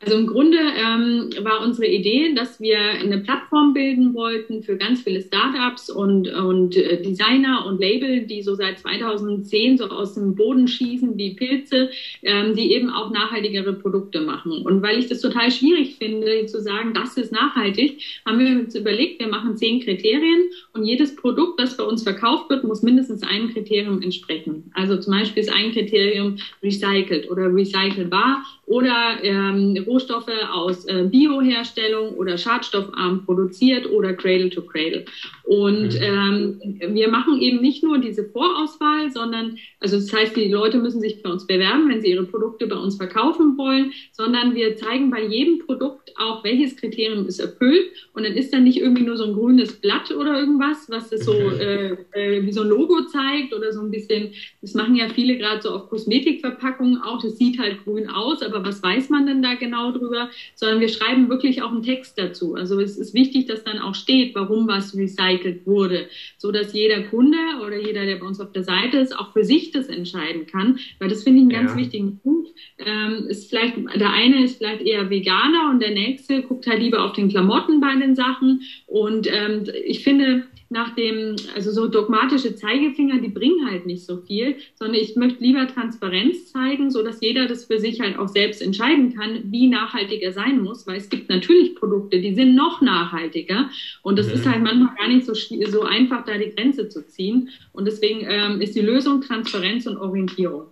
Also 0.00 0.16
im 0.16 0.28
Grunde 0.28 0.58
ähm, 0.58 1.30
war 1.44 1.60
unsere 1.60 1.88
Idee, 1.88 2.32
dass 2.32 2.60
wir 2.60 2.78
eine 2.78 3.18
Plattform 3.18 3.74
bilden 3.74 4.14
wollten 4.14 4.62
für 4.62 4.76
ganz 4.76 5.02
viele 5.02 5.20
Startups 5.20 5.90
und, 5.90 6.28
und 6.28 6.76
äh, 6.76 7.02
Designer 7.02 7.66
und 7.66 7.80
Label, 7.80 8.24
die 8.24 8.42
so 8.42 8.54
seit 8.54 8.78
2010 8.78 9.76
so 9.78 9.86
aus 9.86 10.14
dem 10.14 10.36
Boden 10.36 10.68
schießen 10.68 11.18
wie 11.18 11.34
Pilze, 11.34 11.90
ähm, 12.22 12.54
die 12.54 12.72
eben 12.72 12.90
auch 12.90 13.10
nachhaltigere 13.10 13.72
Produkte 13.72 14.20
machen. 14.20 14.62
Und 14.62 14.82
weil 14.82 15.00
ich 15.00 15.08
das 15.08 15.20
total 15.20 15.50
schwierig 15.50 15.96
finde, 15.96 16.46
zu 16.46 16.60
sagen, 16.60 16.94
das 16.94 17.16
ist 17.16 17.32
nachhaltig, 17.32 18.00
haben 18.24 18.38
wir 18.38 18.60
uns 18.60 18.76
überlegt, 18.76 19.18
wir 19.18 19.28
machen 19.28 19.56
zehn 19.56 19.80
Kriterien 19.80 20.44
und 20.74 20.84
jedes 20.84 21.16
Produkt, 21.16 21.58
das 21.58 21.76
bei 21.76 21.82
uns 21.82 22.04
verkauft 22.04 22.50
wird, 22.50 22.62
muss 22.62 22.82
mindestens 22.82 23.24
einem 23.24 23.52
Kriterium 23.52 24.00
entsprechen. 24.00 24.70
Also 24.74 24.96
zum 24.98 25.12
Beispiel 25.12 25.42
ist 25.42 25.52
ein 25.52 25.72
Kriterium 25.72 26.36
recycelt 26.62 27.28
oder 27.28 27.52
recycelbar 27.52 28.44
oder 28.66 29.18
ähm, 29.22 29.82
Rohstoffe 29.88 30.28
aus 30.52 30.84
äh, 30.84 31.04
Bioherstellung 31.04 32.14
oder 32.14 32.36
schadstoffarm 32.36 33.24
produziert 33.24 33.90
oder 33.90 34.12
Cradle 34.12 34.50
to 34.50 34.62
Cradle. 34.62 35.04
Und 35.44 35.94
mhm. 35.94 36.60
ähm, 36.60 36.94
wir 36.94 37.08
machen 37.08 37.40
eben 37.40 37.60
nicht 37.60 37.82
nur 37.82 37.98
diese 37.98 38.24
Vorauswahl, 38.24 39.10
sondern, 39.10 39.58
also 39.80 39.96
das 39.96 40.12
heißt, 40.12 40.36
die 40.36 40.48
Leute 40.48 40.78
müssen 40.78 41.00
sich 41.00 41.22
bei 41.22 41.30
uns 41.30 41.46
bewerben, 41.46 41.88
wenn 41.88 42.02
sie 42.02 42.10
ihre 42.10 42.24
Produkte 42.24 42.66
bei 42.66 42.76
uns 42.76 42.96
verkaufen 42.96 43.56
wollen, 43.56 43.92
sondern 44.12 44.54
wir 44.54 44.76
zeigen 44.76 45.10
bei 45.10 45.24
jedem 45.24 45.60
Produkt 45.60 46.12
auch, 46.18 46.44
welches 46.44 46.76
Kriterium 46.76 47.26
ist 47.26 47.38
erfüllt. 47.38 47.90
Und 48.12 48.24
dann 48.24 48.34
ist 48.34 48.52
dann 48.52 48.64
nicht 48.64 48.78
irgendwie 48.78 49.04
nur 49.04 49.16
so 49.16 49.24
ein 49.24 49.34
grünes 49.34 49.72
Blatt 49.80 50.10
oder 50.10 50.38
irgendwas, 50.38 50.90
was 50.90 51.10
das 51.10 51.24
so 51.24 51.32
äh, 51.32 51.96
äh, 52.12 52.44
wie 52.44 52.52
so 52.52 52.62
ein 52.62 52.68
Logo 52.68 53.02
zeigt 53.06 53.54
oder 53.54 53.72
so 53.72 53.80
ein 53.80 53.90
bisschen, 53.90 54.32
das 54.60 54.74
machen 54.74 54.96
ja 54.96 55.08
viele 55.08 55.38
gerade 55.38 55.62
so 55.62 55.70
auf 55.70 55.88
Kosmetikverpackungen 55.88 57.00
auch, 57.02 57.22
das 57.22 57.38
sieht 57.38 57.58
halt 57.58 57.84
grün 57.84 58.08
aus, 58.08 58.42
aber 58.42 58.64
was 58.64 58.82
weiß 58.82 59.10
man 59.10 59.26
denn 59.26 59.42
da 59.42 59.54
genau 59.54 59.77
drüber? 59.92 60.30
Sondern 60.54 60.80
wir 60.80 60.88
schreiben 60.88 61.28
wirklich 61.28 61.62
auch 61.62 61.70
einen 61.70 61.82
Text 61.82 62.18
dazu. 62.18 62.54
Also 62.54 62.80
es 62.80 62.96
ist 62.96 63.14
wichtig, 63.14 63.46
dass 63.46 63.64
dann 63.64 63.78
auch 63.78 63.94
steht, 63.94 64.34
warum 64.34 64.68
was 64.68 64.96
recycelt 64.96 65.66
wurde, 65.66 66.06
so 66.36 66.52
dass 66.52 66.72
jeder 66.72 67.02
Kunde 67.02 67.38
oder 67.64 67.76
jeder, 67.76 68.04
der 68.04 68.16
bei 68.16 68.26
uns 68.26 68.40
auf 68.40 68.52
der 68.52 68.64
Seite 68.64 68.98
ist, 68.98 69.16
auch 69.18 69.32
für 69.32 69.44
sich 69.44 69.70
das 69.70 69.88
entscheiden 69.88 70.46
kann, 70.46 70.78
weil 70.98 71.08
das 71.08 71.22
finde 71.22 71.38
ich 71.38 71.42
einen 71.42 71.62
ganz 71.62 71.72
ja. 71.72 71.78
wichtigen 71.78 72.18
Punkt. 72.18 72.48
Ähm, 72.78 73.26
ist 73.28 73.48
vielleicht, 73.48 73.76
der 73.76 74.12
eine 74.12 74.44
ist 74.44 74.58
vielleicht 74.58 74.82
eher 74.82 75.10
Veganer 75.10 75.70
und 75.70 75.80
der 75.80 75.90
nächste 75.90 76.42
guckt 76.42 76.66
halt 76.66 76.80
lieber 76.80 77.04
auf 77.04 77.12
den 77.12 77.28
Klamotten 77.28 77.80
bei 77.80 77.94
den 77.96 78.14
Sachen. 78.14 78.62
Und 78.86 79.28
ähm, 79.30 79.64
ich 79.84 80.02
finde, 80.02 80.44
nach 80.70 80.94
dem, 80.94 81.36
also 81.54 81.70
so 81.70 81.88
dogmatische 81.88 82.54
Zeigefinger, 82.54 83.20
die 83.20 83.28
bringen 83.28 83.70
halt 83.70 83.86
nicht 83.86 84.04
so 84.04 84.18
viel, 84.18 84.56
sondern 84.74 85.00
ich 85.00 85.16
möchte 85.16 85.42
lieber 85.42 85.66
Transparenz 85.66 86.52
zeigen, 86.52 86.90
so 86.90 87.02
dass 87.02 87.22
jeder 87.22 87.46
das 87.46 87.64
für 87.64 87.78
sich 87.78 88.00
halt 88.00 88.18
auch 88.18 88.28
selbst 88.28 88.60
entscheiden 88.60 89.14
kann, 89.14 89.50
wie 89.50 89.68
nachhaltig 89.68 90.22
er 90.22 90.32
sein 90.32 90.60
muss, 90.60 90.86
weil 90.86 90.96
es 90.96 91.08
gibt 91.08 91.30
natürlich 91.30 91.74
Produkte, 91.74 92.20
die 92.20 92.34
sind 92.34 92.54
noch 92.54 92.82
nachhaltiger 92.82 93.70
und 94.02 94.18
das 94.18 94.26
mhm. 94.26 94.34
ist 94.34 94.46
halt 94.46 94.62
manchmal 94.62 94.94
gar 94.96 95.08
nicht 95.08 95.24
so, 95.24 95.34
so 95.34 95.82
einfach, 95.82 96.24
da 96.26 96.36
die 96.36 96.54
Grenze 96.54 96.88
zu 96.88 97.06
ziehen 97.06 97.48
und 97.72 97.86
deswegen 97.86 98.26
ähm, 98.28 98.60
ist 98.60 98.76
die 98.76 98.82
Lösung 98.82 99.22
Transparenz 99.22 99.86
und 99.86 99.96
Orientierung. 99.96 100.66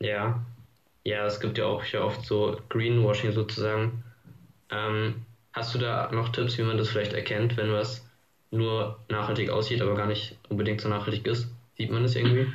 Ja, 0.00 0.44
ja, 1.04 1.26
es 1.26 1.40
gibt 1.40 1.58
ja 1.58 1.66
auch 1.66 1.82
hier 1.82 2.02
oft 2.02 2.24
so 2.24 2.56
Greenwashing 2.68 3.32
sozusagen. 3.32 4.04
Ähm, 4.70 5.14
hast 5.52 5.74
du 5.74 5.78
da 5.78 6.10
noch 6.12 6.30
Tipps, 6.30 6.58
wie 6.58 6.62
man 6.62 6.78
das 6.78 6.88
vielleicht 6.88 7.12
erkennt, 7.12 7.56
wenn 7.56 7.72
was 7.72 8.03
nur 8.54 8.98
nachhaltig 9.08 9.50
aussieht, 9.50 9.82
aber 9.82 9.94
gar 9.94 10.06
nicht 10.06 10.38
unbedingt 10.48 10.80
so 10.80 10.88
nachhaltig 10.88 11.26
ist? 11.26 11.48
Sieht 11.76 11.90
man 11.90 12.02
das 12.02 12.14
irgendwie? 12.16 12.46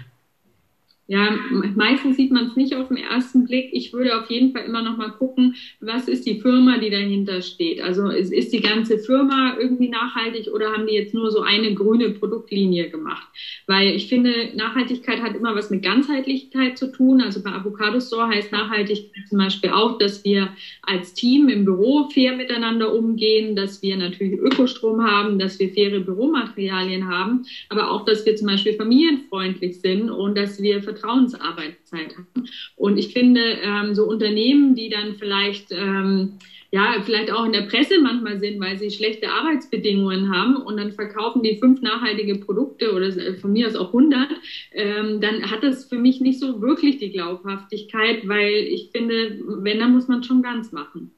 Ja, 1.12 1.36
meistens 1.74 2.18
sieht 2.18 2.32
man 2.32 2.46
es 2.46 2.56
nicht 2.56 2.76
auf 2.76 2.90
den 2.90 2.98
ersten 2.98 3.46
Blick. 3.46 3.70
Ich 3.72 3.92
würde 3.94 4.16
auf 4.16 4.30
jeden 4.30 4.52
Fall 4.52 4.66
immer 4.66 4.84
noch 4.84 4.96
mal 4.96 5.10
gucken, 5.10 5.56
was 5.80 6.08
ist 6.08 6.28
die 6.28 6.40
Firma, 6.40 6.78
die 6.78 6.92
dahinter 6.92 7.42
steht. 7.42 7.82
Also 7.82 8.10
ist, 8.10 8.32
ist 8.32 8.54
die 8.54 8.62
ganze 8.62 9.00
Firma 9.00 9.58
irgendwie 9.60 9.90
nachhaltig 9.90 10.50
oder 10.54 10.72
haben 10.72 10.86
die 10.86 10.94
jetzt 10.94 11.16
nur 11.16 11.32
so 11.32 11.42
eine 11.42 11.74
grüne 11.74 12.12
Produktlinie 12.12 12.92
gemacht? 12.92 13.26
Weil 13.66 13.96
ich 13.96 14.08
finde, 14.08 14.52
Nachhaltigkeit 14.56 15.20
hat 15.24 15.36
immer 15.36 15.56
was 15.56 15.72
mit 15.72 15.82
Ganzheitlichkeit 15.82 16.78
zu 16.78 16.92
tun. 16.92 17.22
Also 17.22 17.42
bei 17.42 17.54
Avocado 17.54 18.00
Store 18.00 18.28
heißt 18.28 18.52
Nachhaltigkeit 18.52 19.28
zum 19.30 19.40
Beispiel 19.40 19.72
auch, 19.72 19.98
dass 19.98 20.24
wir 20.24 20.50
als 20.84 21.16
Team 21.16 21.50
im 21.50 21.66
Büro 21.66 22.08
fair 22.14 22.36
miteinander 22.36 22.94
umgehen, 22.94 23.56
dass 23.56 23.82
wir 23.82 23.98
natürlich 23.98 24.38
Ökostrom 24.38 25.04
haben, 25.04 25.40
dass 25.40 25.58
wir 25.58 25.72
faire 25.72 26.02
Büromaterialien 26.02 27.08
haben, 27.08 27.48
aber 27.70 27.90
auch, 27.90 28.06
dass 28.06 28.28
wir 28.28 28.36
zum 28.36 28.46
Beispiel 28.46 28.74
familienfreundlich 28.74 29.82
sind 29.82 30.12
und 30.12 30.38
dass 30.38 30.62
wir 30.62 30.84
Vertrauensarbeitszeit 31.00 32.16
haben. 32.18 32.50
Und 32.76 32.98
ich 32.98 33.14
finde, 33.14 33.42
ähm, 33.62 33.96
so 33.96 34.06
Unternehmen, 34.06 34.76
die 34.76 34.90
dann 34.90 35.16
vielleicht 35.16 35.72
ähm, 35.72 36.40
ja, 36.72 37.02
vielleicht 37.04 37.32
auch 37.32 37.46
in 37.46 37.54
der 37.54 37.64
Presse 37.64 38.00
manchmal 38.00 38.40
sind, 38.40 38.60
weil 38.60 38.78
sie 38.78 38.92
schlechte 38.92 39.32
Arbeitsbedingungen 39.32 40.32
haben 40.32 40.56
und 40.58 40.78
dann 40.78 40.92
verkaufen 40.92 41.42
die 41.42 41.58
fünf 41.58 41.82
nachhaltige 41.82 42.36
Produkte 42.36 42.94
oder 42.94 43.12
von 43.38 43.54
mir 43.54 43.68
aus 43.68 43.76
auch 43.76 43.88
100, 43.88 44.28
ähm, 44.74 45.20
dann 45.20 45.50
hat 45.50 45.64
das 45.64 45.86
für 45.86 45.98
mich 45.98 46.22
nicht 46.22 46.40
so 46.40 46.62
wirklich 46.62 47.00
die 47.00 47.12
Glaubhaftigkeit, 47.12 48.28
weil 48.28 48.54
ich 48.54 48.90
finde, 48.92 49.40
wenn, 49.64 49.80
dann 49.80 49.94
muss 49.94 50.08
man 50.08 50.24
schon 50.24 50.44
ganz 50.44 50.72
machen. 50.72 51.12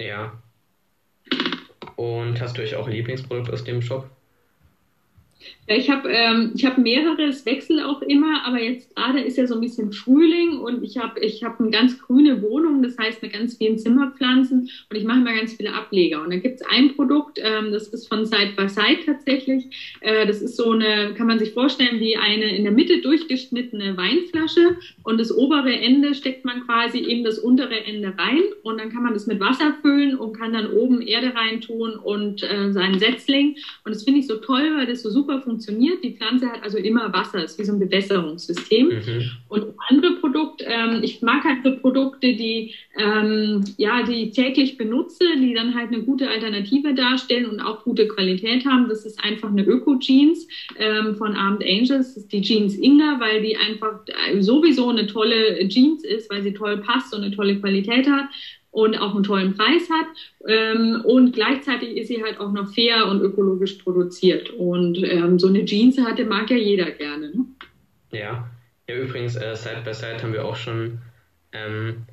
Ja. 0.00 0.32
Und 1.94 2.40
hast 2.40 2.58
du 2.58 2.62
euch 2.62 2.74
auch 2.74 2.86
ein 2.86 2.92
Lieblingsprodukt 2.92 3.50
aus 3.52 3.62
dem 3.62 3.82
Shop? 3.82 4.10
Ja, 5.68 5.76
ich 5.76 5.88
habe 5.88 6.08
ähm, 6.10 6.52
hab 6.64 6.78
mehrere, 6.78 7.22
es 7.24 7.46
wechselt 7.46 7.82
auch 7.84 8.02
immer, 8.02 8.44
aber 8.44 8.60
jetzt 8.60 8.94
gerade 8.94 9.20
ist 9.20 9.38
ja 9.38 9.46
so 9.46 9.54
ein 9.54 9.60
bisschen 9.60 9.92
Frühling 9.92 10.58
und 10.58 10.82
ich 10.82 10.98
habe 10.98 11.20
ich 11.20 11.44
hab 11.44 11.60
eine 11.60 11.70
ganz 11.70 11.98
grüne 12.00 12.42
Wohnung, 12.42 12.82
das 12.82 12.98
heißt 12.98 13.22
mit 13.22 13.32
ganz 13.32 13.56
vielen 13.56 13.78
Zimmerpflanzen 13.78 14.68
und 14.90 14.96
ich 14.96 15.04
mache 15.04 15.20
immer 15.20 15.32
ganz 15.32 15.54
viele 15.54 15.72
Ableger. 15.72 16.22
Und 16.22 16.30
da 16.30 16.36
gibt 16.38 16.60
es 16.60 16.66
ein 16.66 16.96
Produkt, 16.96 17.38
ähm, 17.42 17.70
das 17.70 17.88
ist 17.88 18.08
von 18.08 18.26
Side 18.26 18.54
by 18.56 18.68
Side 18.68 19.04
tatsächlich. 19.06 19.64
Äh, 20.00 20.26
das 20.26 20.42
ist 20.42 20.56
so 20.56 20.72
eine, 20.72 21.14
kann 21.14 21.28
man 21.28 21.38
sich 21.38 21.52
vorstellen, 21.52 22.00
wie 22.00 22.16
eine 22.16 22.56
in 22.56 22.64
der 22.64 22.72
Mitte 22.72 23.00
durchgeschnittene 23.00 23.96
Weinflasche 23.96 24.76
und 25.04 25.20
das 25.20 25.36
obere 25.36 25.72
Ende 25.72 26.14
steckt 26.14 26.44
man 26.44 26.66
quasi 26.66 26.98
in 26.98 27.22
das 27.22 27.38
untere 27.38 27.84
Ende 27.84 28.12
rein 28.18 28.42
und 28.62 28.78
dann 28.80 28.90
kann 28.90 29.04
man 29.04 29.14
das 29.14 29.26
mit 29.26 29.38
Wasser 29.38 29.76
füllen 29.82 30.16
und 30.16 30.36
kann 30.36 30.52
dann 30.52 30.72
oben 30.72 31.00
Erde 31.00 31.32
reintun 31.34 31.94
und 31.94 32.42
äh, 32.42 32.72
seinen 32.72 32.98
Setzling. 32.98 33.56
Und 33.84 33.94
das 33.94 34.02
finde 34.02 34.20
ich 34.20 34.26
so 34.26 34.36
toll, 34.36 34.72
weil 34.76 34.86
das 34.86 35.02
so 35.02 35.10
super 35.10 35.29
funktioniert 35.38 35.60
funktioniert. 35.70 36.02
Die 36.02 36.16
Pflanze 36.16 36.46
hat 36.48 36.62
also 36.62 36.78
immer 36.78 37.12
Wasser, 37.12 37.44
ist 37.44 37.58
wie 37.58 37.64
so 37.64 37.72
ein 37.72 37.78
Bewässerungssystem. 37.78 38.88
Mhm. 38.88 39.30
Und 39.48 39.74
andere 39.88 40.12
Produkte, 40.16 40.64
ähm, 40.64 41.00
ich 41.02 41.22
mag 41.22 41.44
halt 41.44 41.58
so 41.64 41.76
Produkte, 41.76 42.34
die, 42.34 42.74
ähm, 42.96 43.64
ja, 43.76 44.02
die 44.02 44.30
täglich 44.30 44.76
benutze, 44.76 45.24
die 45.36 45.54
dann 45.54 45.74
halt 45.74 45.88
eine 45.88 46.02
gute 46.02 46.28
Alternative 46.28 46.94
darstellen 46.94 47.46
und 47.46 47.60
auch 47.60 47.84
gute 47.84 48.08
Qualität 48.08 48.64
haben. 48.64 48.88
Das 48.88 49.04
ist 49.04 49.22
einfach 49.22 49.50
eine 49.50 49.64
Öko-Jeans 49.64 50.46
ähm, 50.78 51.14
von 51.16 51.34
Armed 51.34 51.62
Angels. 51.62 52.14
Das 52.14 52.16
ist 52.16 52.32
die 52.32 52.42
Jeans 52.42 52.76
Inga, 52.76 53.20
weil 53.20 53.42
die 53.42 53.56
einfach 53.56 54.00
sowieso 54.38 54.88
eine 54.88 55.06
tolle 55.06 55.68
Jeans 55.68 56.04
ist, 56.04 56.30
weil 56.30 56.42
sie 56.42 56.52
toll 56.52 56.78
passt 56.78 57.14
und 57.14 57.22
eine 57.22 57.34
tolle 57.34 57.58
Qualität 57.58 58.08
hat 58.08 58.28
und 58.70 58.96
auch 58.96 59.14
einen 59.14 59.24
tollen 59.24 59.56
Preis 59.56 59.88
hat. 59.90 60.06
Ähm, 60.46 61.02
und 61.04 61.32
gleichzeitig 61.32 61.96
ist 61.96 62.08
sie 62.08 62.22
halt 62.22 62.38
auch 62.38 62.52
noch 62.52 62.72
fair 62.72 63.06
und 63.06 63.20
ökologisch 63.20 63.74
produziert. 63.74 64.50
Und 64.50 65.02
ähm, 65.02 65.38
so 65.38 65.48
eine 65.48 65.64
Jeans 65.64 65.98
hatte 65.98 66.24
mag 66.24 66.50
ja 66.50 66.56
jeder 66.56 66.90
gerne. 66.90 67.30
Ne? 67.30 67.44
Ja. 68.12 68.48
Ja, 68.88 68.96
übrigens, 68.96 69.36
äh, 69.36 69.54
Side 69.54 69.82
by 69.84 69.94
Side 69.94 70.20
haben 70.20 70.32
wir 70.32 70.44
auch 70.44 70.56
schon, 70.56 70.98
ähm, 71.52 72.06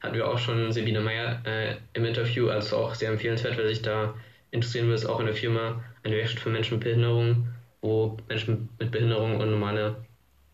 hatten 0.00 0.14
wir 0.14 0.28
auch 0.28 0.38
schon 0.38 0.70
Sabine 0.70 1.00
Meyer 1.00 1.42
äh, 1.44 1.74
im 1.92 2.04
Interview, 2.04 2.48
also 2.48 2.76
auch 2.76 2.94
sehr 2.94 3.10
empfehlenswert, 3.10 3.56
wer 3.56 3.66
sich 3.66 3.82
da 3.82 4.14
interessieren 4.52 4.86
will, 4.86 4.94
ist 4.94 5.06
auch 5.06 5.18
in 5.18 5.26
der 5.26 5.34
Firma 5.34 5.82
eine 6.04 6.14
Werkstatt 6.14 6.40
für 6.40 6.50
Menschen 6.50 6.74
mit 6.74 6.84
Behinderung, 6.84 7.48
wo 7.82 8.16
Menschen 8.28 8.68
mit 8.78 8.92
Behinderung 8.92 9.40
und 9.40 9.50
normale 9.50 9.96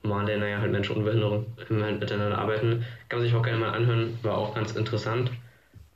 normale, 0.03 0.39
naja, 0.39 0.61
halt 0.61 0.73
Menschen 0.73 0.97
ohne 0.97 1.05
Behinderung 1.05 1.47
halt 1.69 2.01
miteinander 2.01 2.39
arbeiten. 2.39 2.85
Kann 3.09 3.19
man 3.19 3.29
sich 3.29 3.37
auch 3.37 3.43
gerne 3.43 3.59
mal 3.59 3.71
anhören, 3.71 4.19
war 4.23 4.39
auch 4.39 4.55
ganz 4.55 4.73
interessant. 4.73 5.31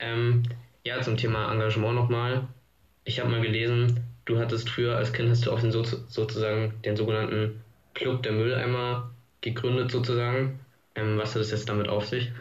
Ähm, 0.00 0.42
ja, 0.84 1.00
zum 1.02 1.16
Thema 1.16 1.52
Engagement 1.52 1.94
nochmal. 1.94 2.48
Ich 3.04 3.20
habe 3.20 3.30
mal 3.30 3.40
gelesen, 3.40 4.00
du 4.24 4.38
hattest 4.38 4.68
früher 4.70 4.96
als 4.96 5.12
Kind 5.12 5.30
hast 5.30 5.46
du 5.46 5.52
auch 5.52 5.60
den 5.60 5.72
so, 5.72 5.84
sozusagen 5.84 6.74
den 6.84 6.96
sogenannten 6.96 7.62
Club 7.94 8.22
der 8.22 8.32
Mülleimer 8.32 9.10
gegründet 9.42 9.90
sozusagen. 9.90 10.60
Ähm, 10.94 11.18
was 11.18 11.34
hat 11.34 11.42
es 11.42 11.50
jetzt 11.50 11.68
damit 11.68 11.88
auf 11.88 12.06
sich? 12.06 12.32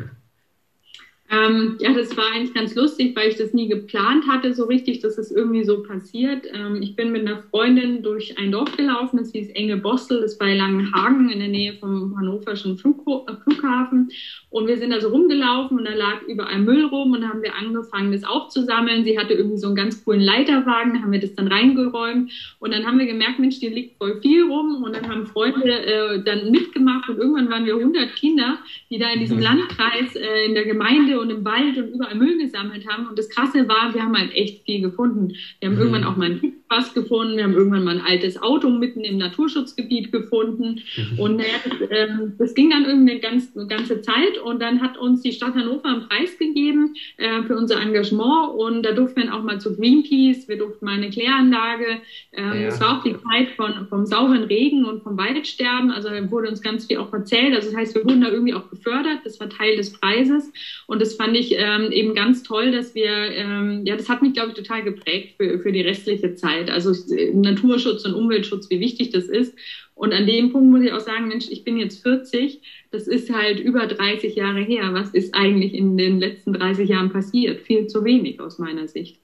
Ähm, 1.32 1.78
ja, 1.80 1.94
das 1.94 2.18
war 2.18 2.26
eigentlich 2.34 2.56
ganz 2.56 2.74
lustig, 2.74 3.16
weil 3.16 3.30
ich 3.30 3.36
das 3.36 3.54
nie 3.54 3.68
geplant 3.68 4.26
hatte, 4.28 4.52
so 4.54 4.66
richtig, 4.66 5.00
dass 5.02 5.20
es 5.20 5.30
irgendwie 5.30 5.64
so 5.64 5.84
passiert. 5.84 6.48
Ähm, 6.52 6.82
ich 6.82 6.96
bin 6.96 7.12
mit 7.12 7.22
einer 7.22 7.44
Freundin 7.52 8.02
durch 8.02 8.40
ein 8.40 8.52
Dorf 8.52 8.76
gelaufen, 8.76 9.18
das 9.18 9.32
hieß 9.32 9.50
Enge 9.52 9.78
Bostel, 9.78 10.22
das 10.22 10.40
war 10.40 10.48
in 10.48 10.58
Langenhagen 10.58 11.30
in 11.30 11.38
der 11.38 11.50
Nähe 11.50 11.74
vom 11.74 12.18
hannoverschen 12.18 12.74
äh, 12.74 13.34
Flughafen. 13.44 14.10
Und 14.50 14.66
wir 14.66 14.78
sind 14.78 14.90
da 14.90 15.00
so 15.00 15.10
rumgelaufen 15.10 15.78
und 15.78 15.86
da 15.86 15.94
lag 15.94 16.24
überall 16.28 16.60
Müll 16.60 16.86
rum 16.86 17.12
und 17.12 17.28
haben 17.28 17.44
wir 17.44 17.54
angefangen, 17.54 18.12
das 18.12 18.24
aufzusammeln. 18.24 19.04
Sie 19.04 19.20
hatte 19.20 19.36
irgendwie 19.36 19.60
so 19.60 19.68
einen 19.68 19.76
ganz 19.76 20.04
coolen 20.04 20.22
Leiterwagen, 20.22 20.96
da 20.96 21.02
haben 21.02 21.12
wir 21.12 21.20
das 21.20 21.36
dann 21.36 21.48
reingeräumt 21.48 22.32
und 22.58 22.74
dann 22.74 22.88
haben 22.88 22.98
wir 22.98 23.06
gemerkt, 23.06 23.38
Mensch, 23.38 23.58
hier 23.58 23.70
liegt 23.70 24.00
voll 24.00 24.20
viel 24.22 24.46
rum 24.46 24.82
und 24.84 24.96
dann 24.96 25.08
haben 25.08 25.28
Freunde 25.28 25.86
äh, 25.86 26.24
dann 26.24 26.50
mitgemacht 26.50 27.08
und 27.08 27.20
irgendwann 27.20 27.52
waren 27.52 27.66
wir 27.66 27.76
100 27.76 28.16
Kinder, 28.16 28.58
die 28.90 28.98
da 28.98 29.12
in 29.12 29.20
diesem 29.20 29.38
mhm. 29.38 29.44
Landkreis, 29.44 30.16
äh, 30.16 30.46
in 30.46 30.56
der 30.56 30.66
Gemeinde 30.66 31.19
Und 31.20 31.30
im 31.30 31.46
Wald 31.46 31.78
und 31.78 31.94
überall 31.94 32.16
Müll 32.16 32.38
gesammelt 32.38 32.88
haben. 32.88 33.08
Und 33.08 33.18
das 33.18 33.30
Krasse 33.30 33.68
war, 33.68 33.94
wir 33.94 34.04
haben 34.04 34.18
halt 34.18 34.34
echt 34.34 34.66
viel 34.66 34.82
gefunden. 34.82 35.36
Wir 35.60 35.70
haben 35.70 35.76
mhm. 35.76 35.82
irgendwann 35.82 36.04
auch 36.04 36.18
mal 36.18 36.32
ein 36.32 36.60
was 36.70 36.94
gefunden. 36.94 37.36
Wir 37.36 37.44
haben 37.44 37.54
irgendwann 37.54 37.84
mal 37.84 37.98
ein 37.98 38.06
altes 38.06 38.42
Auto 38.42 38.70
mitten 38.70 39.02
im 39.02 39.18
Naturschutzgebiet 39.18 40.12
gefunden. 40.12 40.82
Mhm. 40.96 41.20
Und 41.20 41.38
naja, 41.38 41.56
das, 41.64 41.90
äh, 41.90 42.08
das, 42.38 42.54
ging 42.54 42.70
dann 42.70 42.86
irgendwie 42.86 43.12
eine, 43.12 43.20
ganz, 43.20 43.56
eine 43.56 43.68
ganze 43.68 44.02
Zeit. 44.02 44.38
Und 44.44 44.62
dann 44.62 44.82
hat 44.82 44.98
uns 44.98 45.22
die 45.22 45.32
Stadt 45.32 45.56
Hannover 45.56 45.90
einen 45.90 46.08
Preis 46.08 46.38
gegeben 46.38 46.94
äh, 47.18 47.42
für 47.44 47.58
unser 47.58 47.82
Engagement. 47.82 48.54
Und 48.56 48.84
da 48.84 48.92
durften 48.92 49.24
wir 49.24 49.34
auch 49.34 49.44
mal 49.44 49.60
zu 49.60 49.76
Greenpeace. 49.76 50.48
Wir 50.48 50.58
durften 50.58 50.86
mal 50.86 50.96
eine 50.96 51.10
Kläranlage. 51.10 52.02
Ähm, 52.34 52.62
ja. 52.62 52.80
War 52.80 53.00
auch 53.00 53.04
die 53.04 53.16
Zeit 53.16 53.50
von, 53.56 53.88
vom 53.88 54.06
sauren 54.06 54.44
Regen 54.44 54.86
und 54.86 55.04
vom 55.04 55.18
Waldsterben. 55.18 55.92
Also 55.92 56.10
wurde 56.30 56.50
uns 56.50 56.62
ganz 56.62 56.86
viel 56.86 56.98
auch 56.98 57.12
erzählt. 57.12 57.56
Also 57.56 57.70
das 57.70 57.78
heißt, 57.78 57.96
wir 57.96 58.06
wurden 58.06 58.22
da 58.22 58.30
irgendwie 58.30 58.54
auch 58.54 58.70
gefördert. 58.70 59.20
Das 59.24 59.40
war 59.40 59.50
Teil 59.50 59.76
des 59.76 59.92
Preises. 59.94 60.52
Und 60.86 61.02
das 61.02 61.09
fand 61.16 61.36
ich 61.36 61.56
ähm, 61.58 61.92
eben 61.92 62.14
ganz 62.14 62.44
toll, 62.44 62.72
dass 62.72 62.96
wir, 62.96 63.10
ähm, 63.10 63.84
ja, 63.86 63.96
das 63.96 64.10
hat 64.10 64.22
mich, 64.22 64.34
glaube 64.34 64.50
ich, 64.50 64.56
total 64.56 64.84
geprägt 64.84 65.36
für, 65.38 65.60
für 65.60 65.72
die 65.72 65.82
restliche 65.82 66.36
Zeit. 66.36 66.70
Also 66.70 66.94
Naturschutz 67.34 68.06
und 68.06 68.14
Umweltschutz, 68.14 68.70
wie 68.70 68.80
wichtig 68.80 69.12
das 69.12 69.26
ist. 69.26 69.58
Und 69.96 70.14
an 70.14 70.26
dem 70.26 70.52
Punkt 70.52 70.72
muss 70.72 70.82
ich 70.82 70.94
auch 70.94 71.02
sagen, 71.02 71.28
Mensch, 71.28 71.50
ich 71.50 71.66
bin 71.66 71.78
jetzt 71.78 72.02
40, 72.04 72.62
das 72.92 73.08
ist 73.08 73.34
halt 73.34 73.60
über 73.60 73.86
30 73.86 74.36
Jahre 74.36 74.62
her. 74.62 74.94
Was 74.94 75.10
ist 75.10 75.36
eigentlich 75.36 75.74
in 75.74 75.98
den 75.98 76.20
letzten 76.20 76.54
30 76.54 76.88
Jahren 76.88 77.12
passiert? 77.12 77.62
Viel 77.62 77.88
zu 77.88 78.06
wenig 78.06 78.40
aus 78.40 78.60
meiner 78.60 78.88
Sicht. 78.88 79.20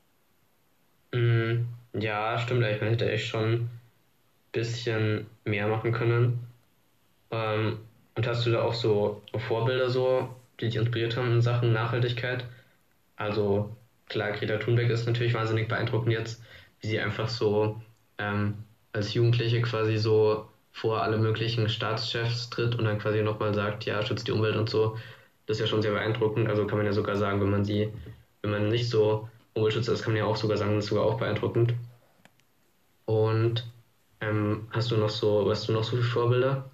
Mm, 1.13 1.63
ja, 1.97 2.37
stimmt. 2.39 2.65
Ich 2.65 2.81
hätte 2.81 3.09
echt 3.09 3.27
schon 3.27 3.53
ein 3.53 3.69
bisschen 4.51 5.27
mehr 5.45 5.67
machen 5.67 5.93
können. 5.93 6.39
Ähm, 7.31 7.77
und 8.15 8.27
hast 8.27 8.45
du 8.45 8.51
da 8.51 8.63
auch 8.63 8.73
so 8.73 9.21
Vorbilder 9.47 9.89
so, 9.89 10.29
die 10.59 10.65
dich 10.65 10.75
inspiriert 10.75 11.17
haben 11.17 11.33
in 11.33 11.41
Sachen 11.41 11.73
Nachhaltigkeit? 11.73 12.45
Also 13.15 13.75
klar, 14.07 14.31
Greta 14.31 14.57
Thunberg 14.57 14.89
ist 14.89 15.07
natürlich 15.07 15.33
wahnsinnig 15.33 15.67
beeindruckend 15.67 16.13
jetzt 16.13 16.41
wie 16.85 16.87
sie 16.87 16.99
einfach 16.99 17.27
so 17.29 17.81
ähm, 18.19 18.55
als 18.93 19.13
Jugendliche 19.13 19.61
quasi 19.61 19.97
so 19.97 20.47
vor 20.71 21.01
alle 21.01 21.17
möglichen 21.17 21.69
Staatschefs 21.69 22.49
tritt 22.49 22.75
und 22.75 22.85
dann 22.85 22.99
quasi 22.99 23.21
nochmal 23.21 23.53
sagt, 23.53 23.85
ja, 23.85 24.03
schützt 24.05 24.27
die 24.27 24.31
Umwelt 24.31 24.55
und 24.55 24.69
so. 24.69 24.97
Das 25.45 25.57
ist 25.57 25.61
ja 25.61 25.67
schon 25.67 25.81
sehr 25.81 25.91
beeindruckend. 25.91 26.47
Also 26.49 26.67
kann 26.67 26.77
man 26.77 26.85
ja 26.85 26.93
sogar 26.93 27.15
sagen, 27.15 27.41
wenn 27.41 27.49
man 27.49 27.65
sie, 27.65 27.91
wenn 28.41 28.51
man 28.51 28.69
nicht 28.69 28.89
so 28.89 29.29
Umweltschützer 29.53 29.93
ist, 29.93 30.03
kann 30.03 30.13
man 30.13 30.19
ja 30.19 30.25
auch 30.25 30.35
sogar 30.35 30.57
sagen, 30.57 30.75
das 30.75 30.85
ist 30.85 30.89
sogar 30.89 31.05
auch 31.05 31.17
beeindruckend. 31.17 31.73
Und 33.05 33.65
ähm, 34.21 34.67
hast 34.71 34.91
du 34.91 34.97
noch 34.97 35.09
so, 35.09 35.49
hast 35.49 35.67
du 35.67 35.73
noch 35.73 35.83
so 35.83 35.91
viele 35.91 36.03
Vorbilder? 36.03 36.69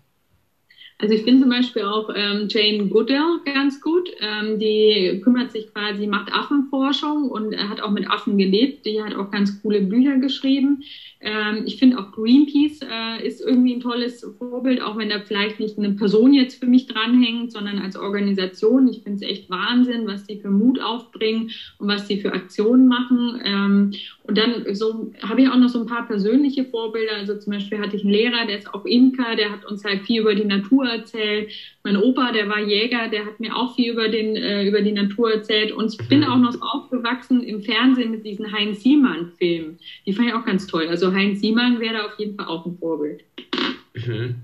Also 1.01 1.15
ich 1.15 1.23
finde 1.23 1.41
zum 1.41 1.49
Beispiel 1.49 1.81
auch 1.81 2.11
ähm, 2.15 2.47
Jane 2.47 2.85
Goodall 2.87 3.39
ganz 3.43 3.81
gut. 3.81 4.07
Ähm, 4.19 4.59
die 4.59 5.19
kümmert 5.23 5.51
sich 5.51 5.73
quasi, 5.73 6.05
macht 6.05 6.31
Affenforschung 6.31 7.29
und 7.29 7.57
hat 7.57 7.81
auch 7.81 7.89
mit 7.89 8.07
Affen 8.07 8.37
gelebt. 8.37 8.85
Die 8.85 9.01
hat 9.01 9.15
auch 9.15 9.31
ganz 9.31 9.61
coole 9.63 9.81
Bücher 9.81 10.17
geschrieben. 10.17 10.83
Ähm, 11.19 11.63
ich 11.65 11.77
finde 11.77 11.97
auch 11.97 12.11
Greenpeace 12.11 12.81
äh, 12.81 13.27
ist 13.27 13.41
irgendwie 13.41 13.73
ein 13.75 13.79
tolles 13.79 14.25
Vorbild, 14.37 14.81
auch 14.81 14.97
wenn 14.97 15.09
da 15.09 15.19
vielleicht 15.19 15.59
nicht 15.59 15.77
eine 15.77 15.91
Person 15.91 16.33
jetzt 16.33 16.59
für 16.59 16.67
mich 16.67 16.85
dranhängt, 16.85 17.51
sondern 17.51 17.79
als 17.79 17.95
Organisation. 17.95 18.87
Ich 18.87 19.01
finde 19.01 19.23
es 19.23 19.31
echt 19.31 19.49
Wahnsinn, 19.49 20.07
was 20.07 20.25
die 20.25 20.39
für 20.39 20.49
Mut 20.49 20.79
aufbringen 20.79 21.51
und 21.79 21.87
was 21.87 22.07
die 22.07 22.21
für 22.21 22.33
Aktionen 22.33 22.87
machen. 22.87 23.41
Ähm, 23.43 23.91
und 24.23 24.37
dann 24.37 24.75
so 24.75 25.11
habe 25.21 25.41
ich 25.41 25.49
auch 25.49 25.57
noch 25.57 25.69
so 25.69 25.79
ein 25.79 25.87
paar 25.87 26.07
persönliche 26.07 26.65
Vorbilder. 26.65 27.13
Also 27.15 27.37
zum 27.37 27.53
Beispiel 27.53 27.79
hatte 27.79 27.95
ich 27.95 28.03
einen 28.03 28.13
Lehrer, 28.13 28.45
der 28.47 28.57
ist 28.57 28.73
auch 28.73 28.85
Imker, 28.85 29.35
der 29.35 29.51
hat 29.51 29.65
uns 29.65 29.83
halt 29.83 30.01
viel 30.01 30.21
über 30.21 30.33
die 30.33 30.45
Natur 30.45 30.90
erzählt. 30.91 31.51
Mein 31.83 31.97
Opa, 31.97 32.31
der 32.31 32.47
war 32.49 32.59
Jäger, 32.59 33.07
der 33.09 33.25
hat 33.25 33.39
mir 33.39 33.55
auch 33.55 33.75
viel 33.75 33.93
über, 33.93 34.09
den, 34.09 34.35
äh, 34.35 34.65
über 34.67 34.81
die 34.81 34.91
Natur 34.91 35.33
erzählt. 35.33 35.71
Und 35.71 35.93
ich 35.99 36.07
bin 36.07 36.23
auch 36.23 36.37
noch 36.37 36.55
aufgewachsen 36.61 37.43
im 37.43 37.61
Fernsehen 37.61 38.11
mit 38.11 38.25
diesen 38.25 38.51
Heinz 38.51 38.81
Siemann-Filmen. 38.83 39.79
Die 40.05 40.13
fand 40.13 40.29
ich 40.29 40.33
auch 40.33 40.45
ganz 40.45 40.67
toll. 40.67 40.87
Also 40.87 41.13
Heinz 41.13 41.41
Siemann 41.41 41.79
wäre 41.79 41.95
da 41.95 42.05
auf 42.05 42.19
jeden 42.19 42.35
Fall 42.35 42.47
auch 42.47 42.65
ein 42.65 42.77
Vorbild. 42.77 43.23
Mhm. 43.93 44.35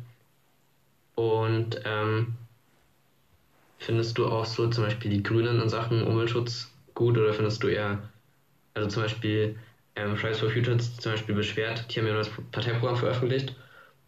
Und 1.15 1.81
ähm, 1.85 2.33
findest 3.79 4.17
du 4.17 4.27
auch 4.27 4.45
so 4.45 4.67
zum 4.69 4.83
Beispiel 4.83 5.11
die 5.11 5.23
Grünen 5.23 5.61
in 5.61 5.69
Sachen 5.69 6.03
Umweltschutz 6.03 6.71
gut 6.93 7.17
oder 7.17 7.33
findest 7.33 7.63
du 7.63 7.67
eher, 7.67 8.09
also 8.73 8.89
zum 8.89 9.03
Beispiel 9.03 9.55
ähm, 9.95 10.15
Fridays 10.15 10.39
for 10.39 10.49
Future 10.49 10.77
zum 10.77 11.11
Beispiel 11.11 11.35
beschwert, 11.35 11.85
die 11.89 11.99
haben 11.99 12.07
ja 12.07 12.13
das 12.15 12.29
Parteiprogramm 12.51 12.97
veröffentlicht 12.97 13.55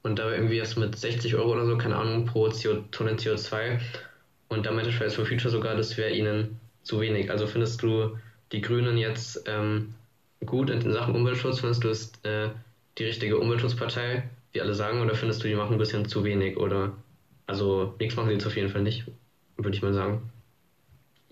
und 0.04 0.20
da 0.20 0.32
irgendwie 0.32 0.58
erst 0.58 0.78
mit 0.78 0.96
60 0.96 1.36
Euro 1.36 1.54
oder 1.54 1.66
so, 1.66 1.78
keine 1.78 1.98
Ahnung, 1.98 2.26
pro 2.26 2.50
CO, 2.50 2.84
Tonne 2.92 3.16
CO2 3.16 3.80
und 4.50 4.66
da 4.66 4.72
meinte 4.72 4.92
Fridays 4.92 5.16
for 5.16 5.26
Future 5.26 5.50
sogar, 5.50 5.76
das 5.76 5.98
wäre 5.98 6.12
ihnen 6.12 6.60
zu 6.84 7.00
wenig. 7.00 7.30
Also 7.30 7.48
findest 7.48 7.82
du 7.84 8.18
die 8.52 8.62
Grünen 8.62 8.98
jetzt 8.98 9.44
ähm, 9.46 9.94
gut 10.46 10.70
in 10.70 10.92
Sachen 10.92 11.16
Umweltschutz? 11.16 11.60
Findest 11.60 11.84
du 11.84 11.90
es 11.90 12.12
äh, 12.24 12.50
die 12.98 13.06
richtige 13.06 13.38
Umweltschutzpartei, 13.38 14.30
wie 14.54 14.62
alle 14.62 14.74
sagen, 14.74 15.02
oder 15.02 15.16
findest 15.16 15.44
du, 15.44 15.48
die 15.48 15.56
machen 15.56 15.74
ein 15.74 15.80
bisschen 15.80 16.08
zu 16.08 16.24
wenig? 16.24 16.58
Oder 16.58 16.94
also 17.46 17.94
nichts 18.00 18.16
machen 18.16 18.28
sie 18.30 18.34
jetzt 18.34 18.48
auf 18.48 18.56
jeden 18.56 18.70
Fall 18.70 18.82
nicht, 18.82 19.06
würde 19.58 19.76
ich 19.76 19.84
mal 19.84 19.94
sagen. 19.94 20.32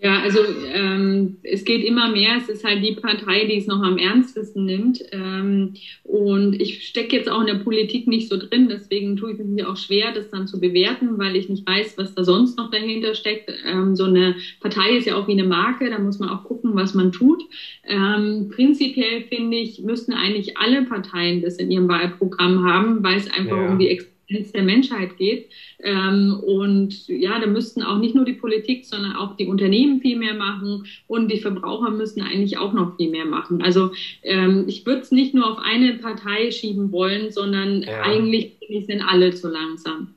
Ja, 0.00 0.20
also 0.20 0.38
ähm, 0.72 1.38
es 1.42 1.64
geht 1.64 1.84
immer 1.84 2.08
mehr. 2.08 2.36
Es 2.36 2.48
ist 2.48 2.62
halt 2.62 2.84
die 2.84 2.92
Partei, 2.92 3.46
die 3.46 3.56
es 3.56 3.66
noch 3.66 3.82
am 3.82 3.98
ernstesten 3.98 4.64
nimmt. 4.64 5.02
Ähm, 5.10 5.74
und 6.04 6.60
ich 6.60 6.86
stecke 6.86 7.16
jetzt 7.16 7.28
auch 7.28 7.40
in 7.40 7.48
der 7.48 7.56
Politik 7.56 8.06
nicht 8.06 8.28
so 8.28 8.36
drin, 8.36 8.68
deswegen 8.68 9.16
tue 9.16 9.32
ich 9.32 9.38
mir 9.38 9.68
auch 9.68 9.76
schwer, 9.76 10.12
das 10.12 10.30
dann 10.30 10.46
zu 10.46 10.60
bewerten, 10.60 11.18
weil 11.18 11.34
ich 11.34 11.48
nicht 11.48 11.66
weiß, 11.66 11.94
was 11.96 12.14
da 12.14 12.22
sonst 12.22 12.56
noch 12.56 12.70
dahinter 12.70 13.14
steckt. 13.14 13.50
Ähm, 13.64 13.96
so 13.96 14.04
eine 14.04 14.36
Partei 14.60 14.96
ist 14.96 15.06
ja 15.06 15.16
auch 15.16 15.26
wie 15.26 15.32
eine 15.32 15.44
Marke, 15.44 15.90
da 15.90 15.98
muss 15.98 16.20
man 16.20 16.28
auch 16.28 16.44
gucken, 16.44 16.76
was 16.76 16.94
man 16.94 17.10
tut. 17.10 17.42
Ähm, 17.82 18.48
prinzipiell 18.54 19.22
finde 19.22 19.56
ich, 19.56 19.80
müssten 19.80 20.12
eigentlich 20.12 20.56
alle 20.56 20.82
Parteien 20.82 21.42
das 21.42 21.56
in 21.56 21.72
ihrem 21.72 21.88
Wahlprogramm 21.88 22.64
haben, 22.64 23.02
weil 23.02 23.16
es 23.16 23.28
einfach 23.28 23.56
ja. 23.56 23.68
um 23.68 23.80
die 23.80 23.88
Existenz 24.28 24.52
der 24.52 24.62
Menschheit 24.62 25.16
geht. 25.16 25.50
Ähm, 25.80 26.40
und 26.44 27.08
ja, 27.08 27.40
da 27.40 27.46
müssten 27.46 27.82
auch 27.82 27.98
nicht 27.98 28.14
nur 28.14 28.24
die 28.24 28.34
Politik, 28.34 28.84
sondern 28.84 29.16
auch 29.16 29.36
die 29.36 29.46
Unternehmen 29.46 30.00
viel 30.00 30.18
mehr 30.18 30.34
machen 30.34 30.86
und 31.06 31.30
die 31.30 31.40
Verbraucher 31.40 31.90
müssen 31.90 32.22
eigentlich 32.22 32.58
auch 32.58 32.72
noch 32.72 32.96
viel 32.96 33.10
mehr 33.10 33.24
machen. 33.24 33.62
Also 33.62 33.92
ähm, 34.22 34.64
ich 34.68 34.84
würde 34.86 35.02
es 35.02 35.10
nicht 35.10 35.34
nur 35.34 35.50
auf 35.50 35.58
eine 35.58 35.94
Partei 35.94 36.50
schieben 36.50 36.92
wollen, 36.92 37.30
sondern 37.30 37.82
ja. 37.82 38.02
eigentlich 38.02 38.56
sind 38.86 39.02
alle 39.02 39.32
zu 39.32 39.48
langsam. 39.48 40.14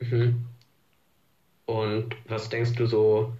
Mhm. 0.00 0.34
Und 1.66 2.14
was 2.28 2.48
denkst 2.50 2.74
du 2.76 2.86
so, 2.86 3.32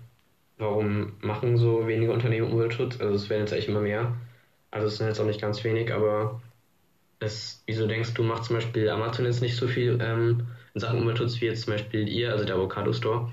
warum 0.59 1.13
machen 1.21 1.59
so 1.59 1.87
wenige 1.87 2.13
Unternehmen 2.13 2.51
Umweltschutz? 2.51 3.01
Also 3.01 3.15
es 3.15 3.29
werden 3.29 3.41
jetzt 3.43 3.53
eigentlich 3.53 3.69
immer 3.69 3.81
mehr. 3.81 4.15
Also 4.71 4.87
es 4.87 4.97
sind 4.97 5.09
jetzt 5.09 5.21
auch 5.21 5.27
nicht 5.27 5.41
ganz 5.41 5.63
wenig, 5.63 5.93
aber 5.93 6.41
es, 7.25 7.63
wieso 7.67 7.87
denkst 7.87 8.15
du, 8.15 8.23
macht 8.23 8.45
zum 8.45 8.57
Beispiel 8.57 8.89
Amazon 8.89 9.27
jetzt 9.27 9.43
nicht 9.43 9.57
so 9.57 9.67
viel 9.67 9.99
ähm, 10.01 10.43
in 10.75 10.81
Sachen 10.81 11.01
Umweltschutz 11.01 11.41
wie 11.41 11.47
jetzt 11.47 11.63
zum 11.63 11.75
Beispiel 11.75 12.09
ihr, 12.09 12.33
also 12.33 12.45
der 12.45 12.57
Avocado 12.57 12.93
Store? 12.93 13.31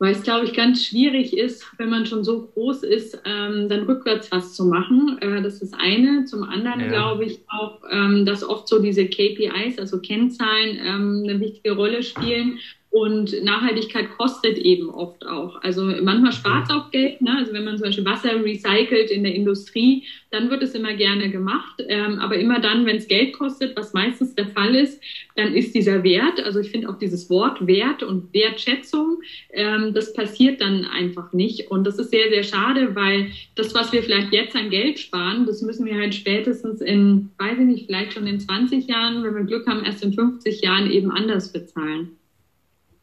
Weil 0.00 0.12
es, 0.12 0.22
glaube 0.22 0.44
ich, 0.44 0.54
ganz 0.54 0.84
schwierig 0.84 1.36
ist, 1.36 1.66
wenn 1.76 1.90
man 1.90 2.06
schon 2.06 2.22
so 2.22 2.46
groß 2.46 2.84
ist, 2.84 3.20
ähm, 3.24 3.68
dann 3.68 3.82
rückwärts 3.82 4.30
was 4.30 4.54
zu 4.54 4.66
machen. 4.66 5.18
Äh, 5.20 5.42
das 5.42 5.54
ist 5.54 5.72
das 5.72 5.80
eine. 5.80 6.24
Zum 6.24 6.44
anderen 6.44 6.80
ja. 6.80 6.88
glaube 6.88 7.24
ich 7.24 7.40
auch, 7.48 7.82
ähm, 7.90 8.24
dass 8.24 8.44
oft 8.44 8.68
so 8.68 8.80
diese 8.80 9.06
KPIs, 9.06 9.78
also 9.78 10.00
Kennzahlen, 10.00 10.78
ähm, 10.80 11.24
eine 11.24 11.40
wichtige 11.40 11.72
Rolle 11.72 12.04
spielen. 12.04 12.60
Und 12.90 13.44
Nachhaltigkeit 13.44 14.10
kostet 14.16 14.56
eben 14.56 14.88
oft 14.88 15.26
auch. 15.26 15.60
Also 15.62 15.84
manchmal 15.84 16.32
spart 16.32 16.64
es 16.64 16.70
auch 16.70 16.90
Geld. 16.90 17.20
Ne? 17.20 17.36
Also 17.38 17.52
wenn 17.52 17.64
man 17.64 17.76
zum 17.76 17.84
Beispiel 17.84 18.04
Wasser 18.06 18.42
recycelt 18.42 19.10
in 19.10 19.24
der 19.24 19.34
Industrie, 19.34 20.04
dann 20.30 20.48
wird 20.48 20.62
es 20.62 20.74
immer 20.74 20.94
gerne 20.94 21.28
gemacht. 21.30 21.84
Ähm, 21.86 22.18
aber 22.18 22.36
immer 22.36 22.60
dann, 22.60 22.86
wenn 22.86 22.96
es 22.96 23.06
Geld 23.06 23.34
kostet, 23.34 23.76
was 23.76 23.92
meistens 23.92 24.34
der 24.34 24.46
Fall 24.46 24.74
ist, 24.74 25.02
dann 25.36 25.54
ist 25.54 25.74
dieser 25.74 26.02
Wert, 26.02 26.42
also 26.42 26.60
ich 26.60 26.70
finde 26.70 26.88
auch 26.88 26.98
dieses 26.98 27.28
Wort 27.28 27.66
Wert 27.66 28.02
und 28.02 28.32
Wertschätzung, 28.32 29.20
ähm, 29.52 29.92
das 29.92 30.14
passiert 30.14 30.62
dann 30.62 30.86
einfach 30.86 31.34
nicht. 31.34 31.70
Und 31.70 31.86
das 31.86 31.98
ist 31.98 32.10
sehr, 32.10 32.30
sehr 32.30 32.42
schade, 32.42 32.94
weil 32.94 33.26
das, 33.54 33.74
was 33.74 33.92
wir 33.92 34.02
vielleicht 34.02 34.32
jetzt 34.32 34.56
an 34.56 34.70
Geld 34.70 34.98
sparen, 34.98 35.44
das 35.44 35.60
müssen 35.60 35.84
wir 35.84 35.96
halt 35.96 36.14
spätestens 36.14 36.80
in, 36.80 37.28
weiß 37.36 37.58
ich 37.58 37.66
nicht, 37.66 37.86
vielleicht 37.86 38.14
schon 38.14 38.26
in 38.26 38.40
20 38.40 38.86
Jahren, 38.86 39.22
wenn 39.22 39.34
wir 39.34 39.44
Glück 39.44 39.66
haben, 39.66 39.84
erst 39.84 40.02
in 40.02 40.14
50 40.14 40.62
Jahren 40.62 40.90
eben 40.90 41.10
anders 41.10 41.52
bezahlen. 41.52 42.18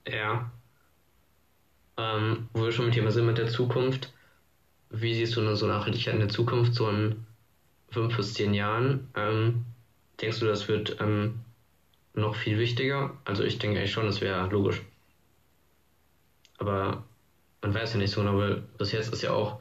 Ja. 0.08 0.52
Ähm, 1.98 2.50
wo 2.54 2.64
wir 2.64 2.72
schon 2.72 2.86
mit 2.86 2.94
Thema 2.94 3.12
sind 3.12 3.26
mit 3.26 3.38
der 3.38 3.48
Zukunft. 3.48 4.14
Wie 4.90 5.14
siehst 5.14 5.36
du 5.36 5.42
denn 5.42 5.56
so 5.56 5.66
Nachhaltigkeit 5.66 6.14
in 6.14 6.20
der 6.20 6.30
Zukunft, 6.30 6.74
so 6.74 6.90
in 6.90 7.26
fünf 7.90 8.16
bis 8.16 8.34
zehn 8.34 8.54
Jahren? 8.54 9.10
Ähm, 9.16 9.66
denkst 10.22 10.40
du, 10.40 10.46
das 10.46 10.68
wird 10.68 10.98
ähm, 11.00 11.42
noch 12.14 12.36
viel 12.36 12.60
wichtiger? 12.60 13.18
Also 13.26 13.44
ich 13.44 13.60
denke 13.60 13.80
eigentlich 13.80 13.92
schon, 13.92 14.06
das 14.06 14.22
wäre 14.22 14.48
logisch. 14.50 14.82
Aber 16.58 17.04
man 17.62 17.74
weiß 17.74 17.94
ja 17.94 18.00
nicht 18.00 18.12
so 18.12 18.22
genau, 18.22 18.38
weil 18.38 18.64
bis 18.78 18.92
jetzt 18.92 19.12
ist 19.12 19.24
ja 19.24 19.32
auch 19.32 19.60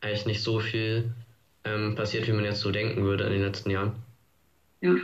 eigentlich 0.00 0.26
nicht 0.26 0.42
so 0.42 0.58
viel 0.58 1.12
ähm, 1.64 1.94
passiert, 1.94 2.26
wie 2.26 2.32
man 2.32 2.44
jetzt 2.44 2.60
so 2.60 2.70
denken 2.70 3.04
würde 3.04 3.24
in 3.24 3.32
den 3.32 3.42
letzten 3.42 3.70
Jahren. 3.70 3.94
Ja, 4.80 4.96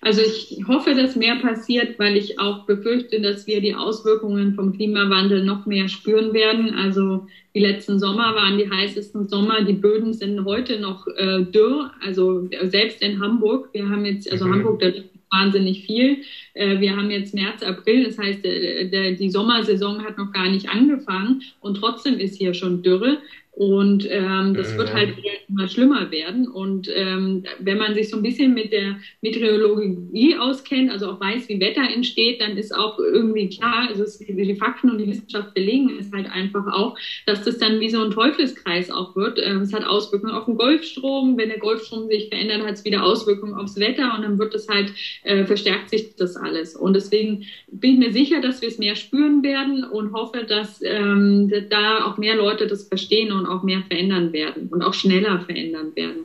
Also 0.00 0.20
ich 0.20 0.62
hoffe, 0.68 0.94
dass 0.94 1.16
mehr 1.16 1.36
passiert, 1.36 1.98
weil 1.98 2.16
ich 2.16 2.38
auch 2.38 2.64
befürchte, 2.64 3.20
dass 3.20 3.46
wir 3.46 3.60
die 3.60 3.74
Auswirkungen 3.74 4.54
vom 4.54 4.72
Klimawandel 4.72 5.44
noch 5.44 5.66
mehr 5.66 5.88
spüren 5.88 6.32
werden. 6.32 6.74
Also 6.74 7.26
die 7.54 7.60
letzten 7.60 7.98
Sommer 7.98 8.34
waren 8.34 8.58
die 8.58 8.70
heißesten 8.70 9.28
Sommer. 9.28 9.62
Die 9.62 9.72
Böden 9.72 10.12
sind 10.12 10.44
heute 10.44 10.78
noch 10.78 11.06
äh, 11.16 11.42
dürr. 11.42 11.90
Also 12.00 12.48
selbst 12.62 13.02
in 13.02 13.20
Hamburg. 13.20 13.70
Wir 13.72 13.88
haben 13.88 14.04
jetzt, 14.04 14.30
also 14.30 14.46
mhm. 14.46 14.54
Hamburg, 14.54 14.80
da 14.80 14.92
wahnsinnig 15.34 15.84
viel. 15.84 16.18
Äh, 16.54 16.80
wir 16.80 16.96
haben 16.96 17.10
jetzt 17.10 17.34
März, 17.34 17.62
April, 17.62 18.04
das 18.04 18.18
heißt, 18.18 18.44
äh, 18.44 19.16
die 19.16 19.30
Sommersaison 19.30 20.04
hat 20.04 20.18
noch 20.18 20.32
gar 20.32 20.48
nicht 20.48 20.68
angefangen 20.68 21.42
und 21.60 21.76
trotzdem 21.78 22.18
ist 22.18 22.36
hier 22.36 22.54
schon 22.54 22.82
Dürre. 22.82 23.18
Und 23.56 24.04
ähm, 24.10 24.54
das 24.54 24.76
wird 24.76 24.92
halt 24.92 25.14
immer 25.48 25.68
schlimmer 25.68 26.10
werden. 26.10 26.48
Und 26.48 26.88
ähm, 26.92 27.44
wenn 27.60 27.78
man 27.78 27.94
sich 27.94 28.10
so 28.10 28.16
ein 28.16 28.22
bisschen 28.22 28.52
mit 28.52 28.72
der 28.72 28.96
Meteorologie 29.22 30.36
auskennt, 30.36 30.90
also 30.90 31.10
auch 31.10 31.20
weiß, 31.20 31.48
wie 31.48 31.60
Wetter 31.60 31.82
entsteht, 31.82 32.40
dann 32.40 32.56
ist 32.56 32.74
auch 32.74 32.98
irgendwie 32.98 33.48
klar, 33.48 33.86
also 33.88 34.02
es, 34.02 34.18
die 34.18 34.56
Fakten 34.56 34.90
und 34.90 34.98
die 34.98 35.06
Wissenschaft 35.06 35.54
belegen 35.54 35.90
es 36.00 36.10
halt 36.12 36.28
einfach 36.30 36.66
auch, 36.72 36.98
dass 37.26 37.44
das 37.44 37.58
dann 37.58 37.78
wie 37.78 37.90
so 37.90 38.02
ein 38.02 38.10
Teufelskreis 38.10 38.90
auch 38.90 39.14
wird. 39.14 39.38
Ähm, 39.40 39.60
es 39.60 39.72
hat 39.72 39.84
Auswirkungen 39.84 40.34
auf 40.34 40.46
den 40.46 40.56
Golfstrom. 40.56 41.36
Wenn 41.38 41.48
der 41.48 41.58
Golfstrom 41.58 42.08
sich 42.08 42.28
verändert, 42.30 42.62
hat 42.62 42.74
es 42.74 42.84
wieder 42.84 43.04
Auswirkungen 43.04 43.54
aufs 43.54 43.78
Wetter 43.78 44.14
und 44.16 44.22
dann 44.22 44.38
wird 44.38 44.52
es 44.54 44.68
halt, 44.68 44.92
äh, 45.22 45.44
verstärkt 45.44 45.90
sich 45.90 46.16
das 46.16 46.36
alles. 46.36 46.74
Und 46.74 46.94
deswegen 46.94 47.44
bin 47.68 47.92
ich 47.92 47.98
mir 47.98 48.12
sicher, 48.12 48.40
dass 48.40 48.62
wir 48.62 48.68
es 48.68 48.78
mehr 48.78 48.96
spüren 48.96 49.44
werden 49.44 49.84
und 49.84 50.12
hoffe, 50.12 50.44
dass 50.44 50.80
ähm, 50.82 51.52
da 51.70 52.06
auch 52.06 52.18
mehr 52.18 52.34
Leute 52.34 52.66
das 52.66 52.88
verstehen 52.88 53.30
und 53.30 53.43
auch 53.46 53.62
mehr 53.62 53.82
verändern 53.82 54.32
werden 54.32 54.68
und 54.68 54.82
auch 54.82 54.94
schneller 54.94 55.40
verändern 55.40 55.94
werden. 55.96 56.24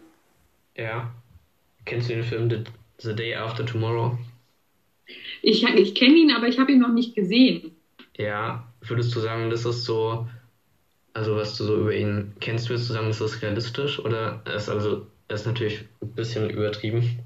Ja. 0.78 1.14
Kennst 1.86 2.10
du 2.10 2.14
den 2.14 2.24
Film 2.24 2.50
The, 2.50 2.64
The 3.00 3.16
Day 3.16 3.36
After 3.36 3.66
Tomorrow? 3.66 4.18
Ich, 5.42 5.64
ich 5.64 5.96
kenne 5.96 6.18
ihn, 6.18 6.32
aber 6.32 6.48
ich 6.48 6.60
habe 6.60 6.72
ihn 6.72 6.80
noch 6.80 6.94
nicht 6.94 7.16
gesehen. 7.16 7.72
Ja, 8.18 8.72
würdest 8.82 9.16
du 9.16 9.20
sagen, 9.20 9.50
das 9.50 9.66
ist 9.66 9.86
so, 9.86 10.28
also 11.14 11.36
was 11.36 11.58
du 11.58 11.64
so 11.64 11.82
über 11.82 11.96
ihn 11.96 12.34
kennst, 12.40 12.70
würdest 12.70 12.90
du 12.90 12.94
sagen, 12.94 13.10
ist 13.10 13.22
das 13.22 13.42
realistisch 13.42 14.00
oder 14.00 14.44
ist 14.54 14.70
also 14.70 15.08
ist 15.30 15.46
natürlich 15.46 15.86
ein 16.02 16.14
bisschen 16.14 16.50
übertrieben? 16.50 17.20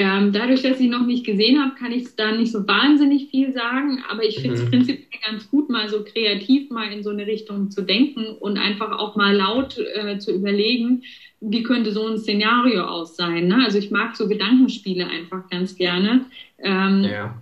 Ähm, 0.00 0.32
dadurch, 0.32 0.62
dass 0.62 0.78
ich 0.78 0.88
noch 0.88 1.04
nicht 1.04 1.26
gesehen 1.26 1.60
habe, 1.60 1.74
kann 1.74 1.90
ich 1.90 2.04
es 2.04 2.14
da 2.14 2.30
nicht 2.30 2.52
so 2.52 2.68
wahnsinnig 2.68 3.30
viel 3.32 3.52
sagen, 3.52 4.04
aber 4.08 4.22
ich 4.22 4.38
finde 4.38 4.54
es 4.54 4.64
mhm. 4.64 4.70
prinzipiell 4.70 5.20
ganz 5.26 5.50
gut, 5.50 5.68
mal 5.68 5.88
so 5.88 6.04
kreativ 6.04 6.70
mal 6.70 6.92
in 6.92 7.02
so 7.02 7.10
eine 7.10 7.26
Richtung 7.26 7.72
zu 7.72 7.82
denken 7.82 8.26
und 8.38 8.58
einfach 8.58 8.96
auch 8.96 9.16
mal 9.16 9.34
laut 9.34 9.76
äh, 9.76 10.16
zu 10.20 10.32
überlegen, 10.32 11.02
wie 11.40 11.64
könnte 11.64 11.90
so 11.90 12.06
ein 12.06 12.16
Szenario 12.16 12.84
aus 12.84 13.16
sein. 13.16 13.48
Ne? 13.48 13.64
Also 13.64 13.78
ich 13.78 13.90
mag 13.90 14.14
so 14.14 14.28
Gedankenspiele 14.28 15.04
einfach 15.04 15.50
ganz 15.50 15.74
gerne. 15.74 16.26
Ähm, 16.60 17.02
ja. 17.02 17.36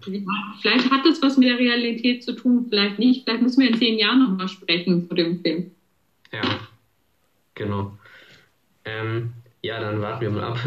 Vielleicht 0.62 0.90
hat 0.90 1.04
das 1.04 1.20
was 1.20 1.36
mit 1.36 1.48
der 1.48 1.58
Realität 1.58 2.24
zu 2.24 2.32
tun, 2.32 2.68
vielleicht 2.70 2.98
nicht. 2.98 3.24
Vielleicht 3.24 3.42
müssen 3.42 3.60
wir 3.60 3.68
in 3.68 3.76
zehn 3.76 3.98
Jahren 3.98 4.20
nochmal 4.20 4.48
sprechen 4.48 5.06
zu 5.06 5.14
dem 5.14 5.42
Film. 5.42 5.72
Ja, 6.32 6.60
genau. 7.54 7.98
Ähm, 8.86 9.32
ja, 9.60 9.78
dann 9.78 10.00
warten 10.00 10.22
wir 10.22 10.30
mal 10.30 10.44
ab. 10.44 10.58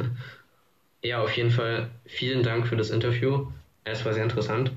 Ja, 1.03 1.21
auf 1.21 1.35
jeden 1.35 1.51
Fall 1.51 1.89
vielen 2.05 2.43
Dank 2.43 2.67
für 2.67 2.75
das 2.75 2.89
Interview. 2.89 3.47
Es 3.83 4.03
war 4.05 4.13
sehr 4.13 4.23
interessant. 4.23 4.71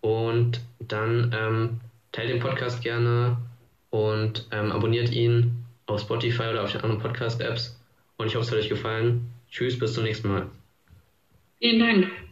Und 0.00 0.60
dann 0.80 1.34
ähm, 1.34 1.80
teilt 2.12 2.30
den 2.30 2.40
Podcast 2.40 2.82
gerne 2.82 3.38
und 3.90 4.46
ähm, 4.50 4.72
abonniert 4.72 5.10
ihn 5.12 5.64
auf 5.86 6.00
Spotify 6.00 6.44
oder 6.44 6.64
auf 6.64 6.72
den 6.72 6.80
anderen 6.80 7.00
Podcast-Apps. 7.00 7.80
Und 8.16 8.26
ich 8.26 8.34
hoffe, 8.34 8.46
es 8.46 8.50
hat 8.52 8.58
euch 8.58 8.68
gefallen. 8.68 9.30
Tschüss, 9.50 9.78
bis 9.78 9.94
zum 9.94 10.04
nächsten 10.04 10.28
Mal. 10.28 10.46
Vielen 11.58 11.78
Dank. 11.78 12.23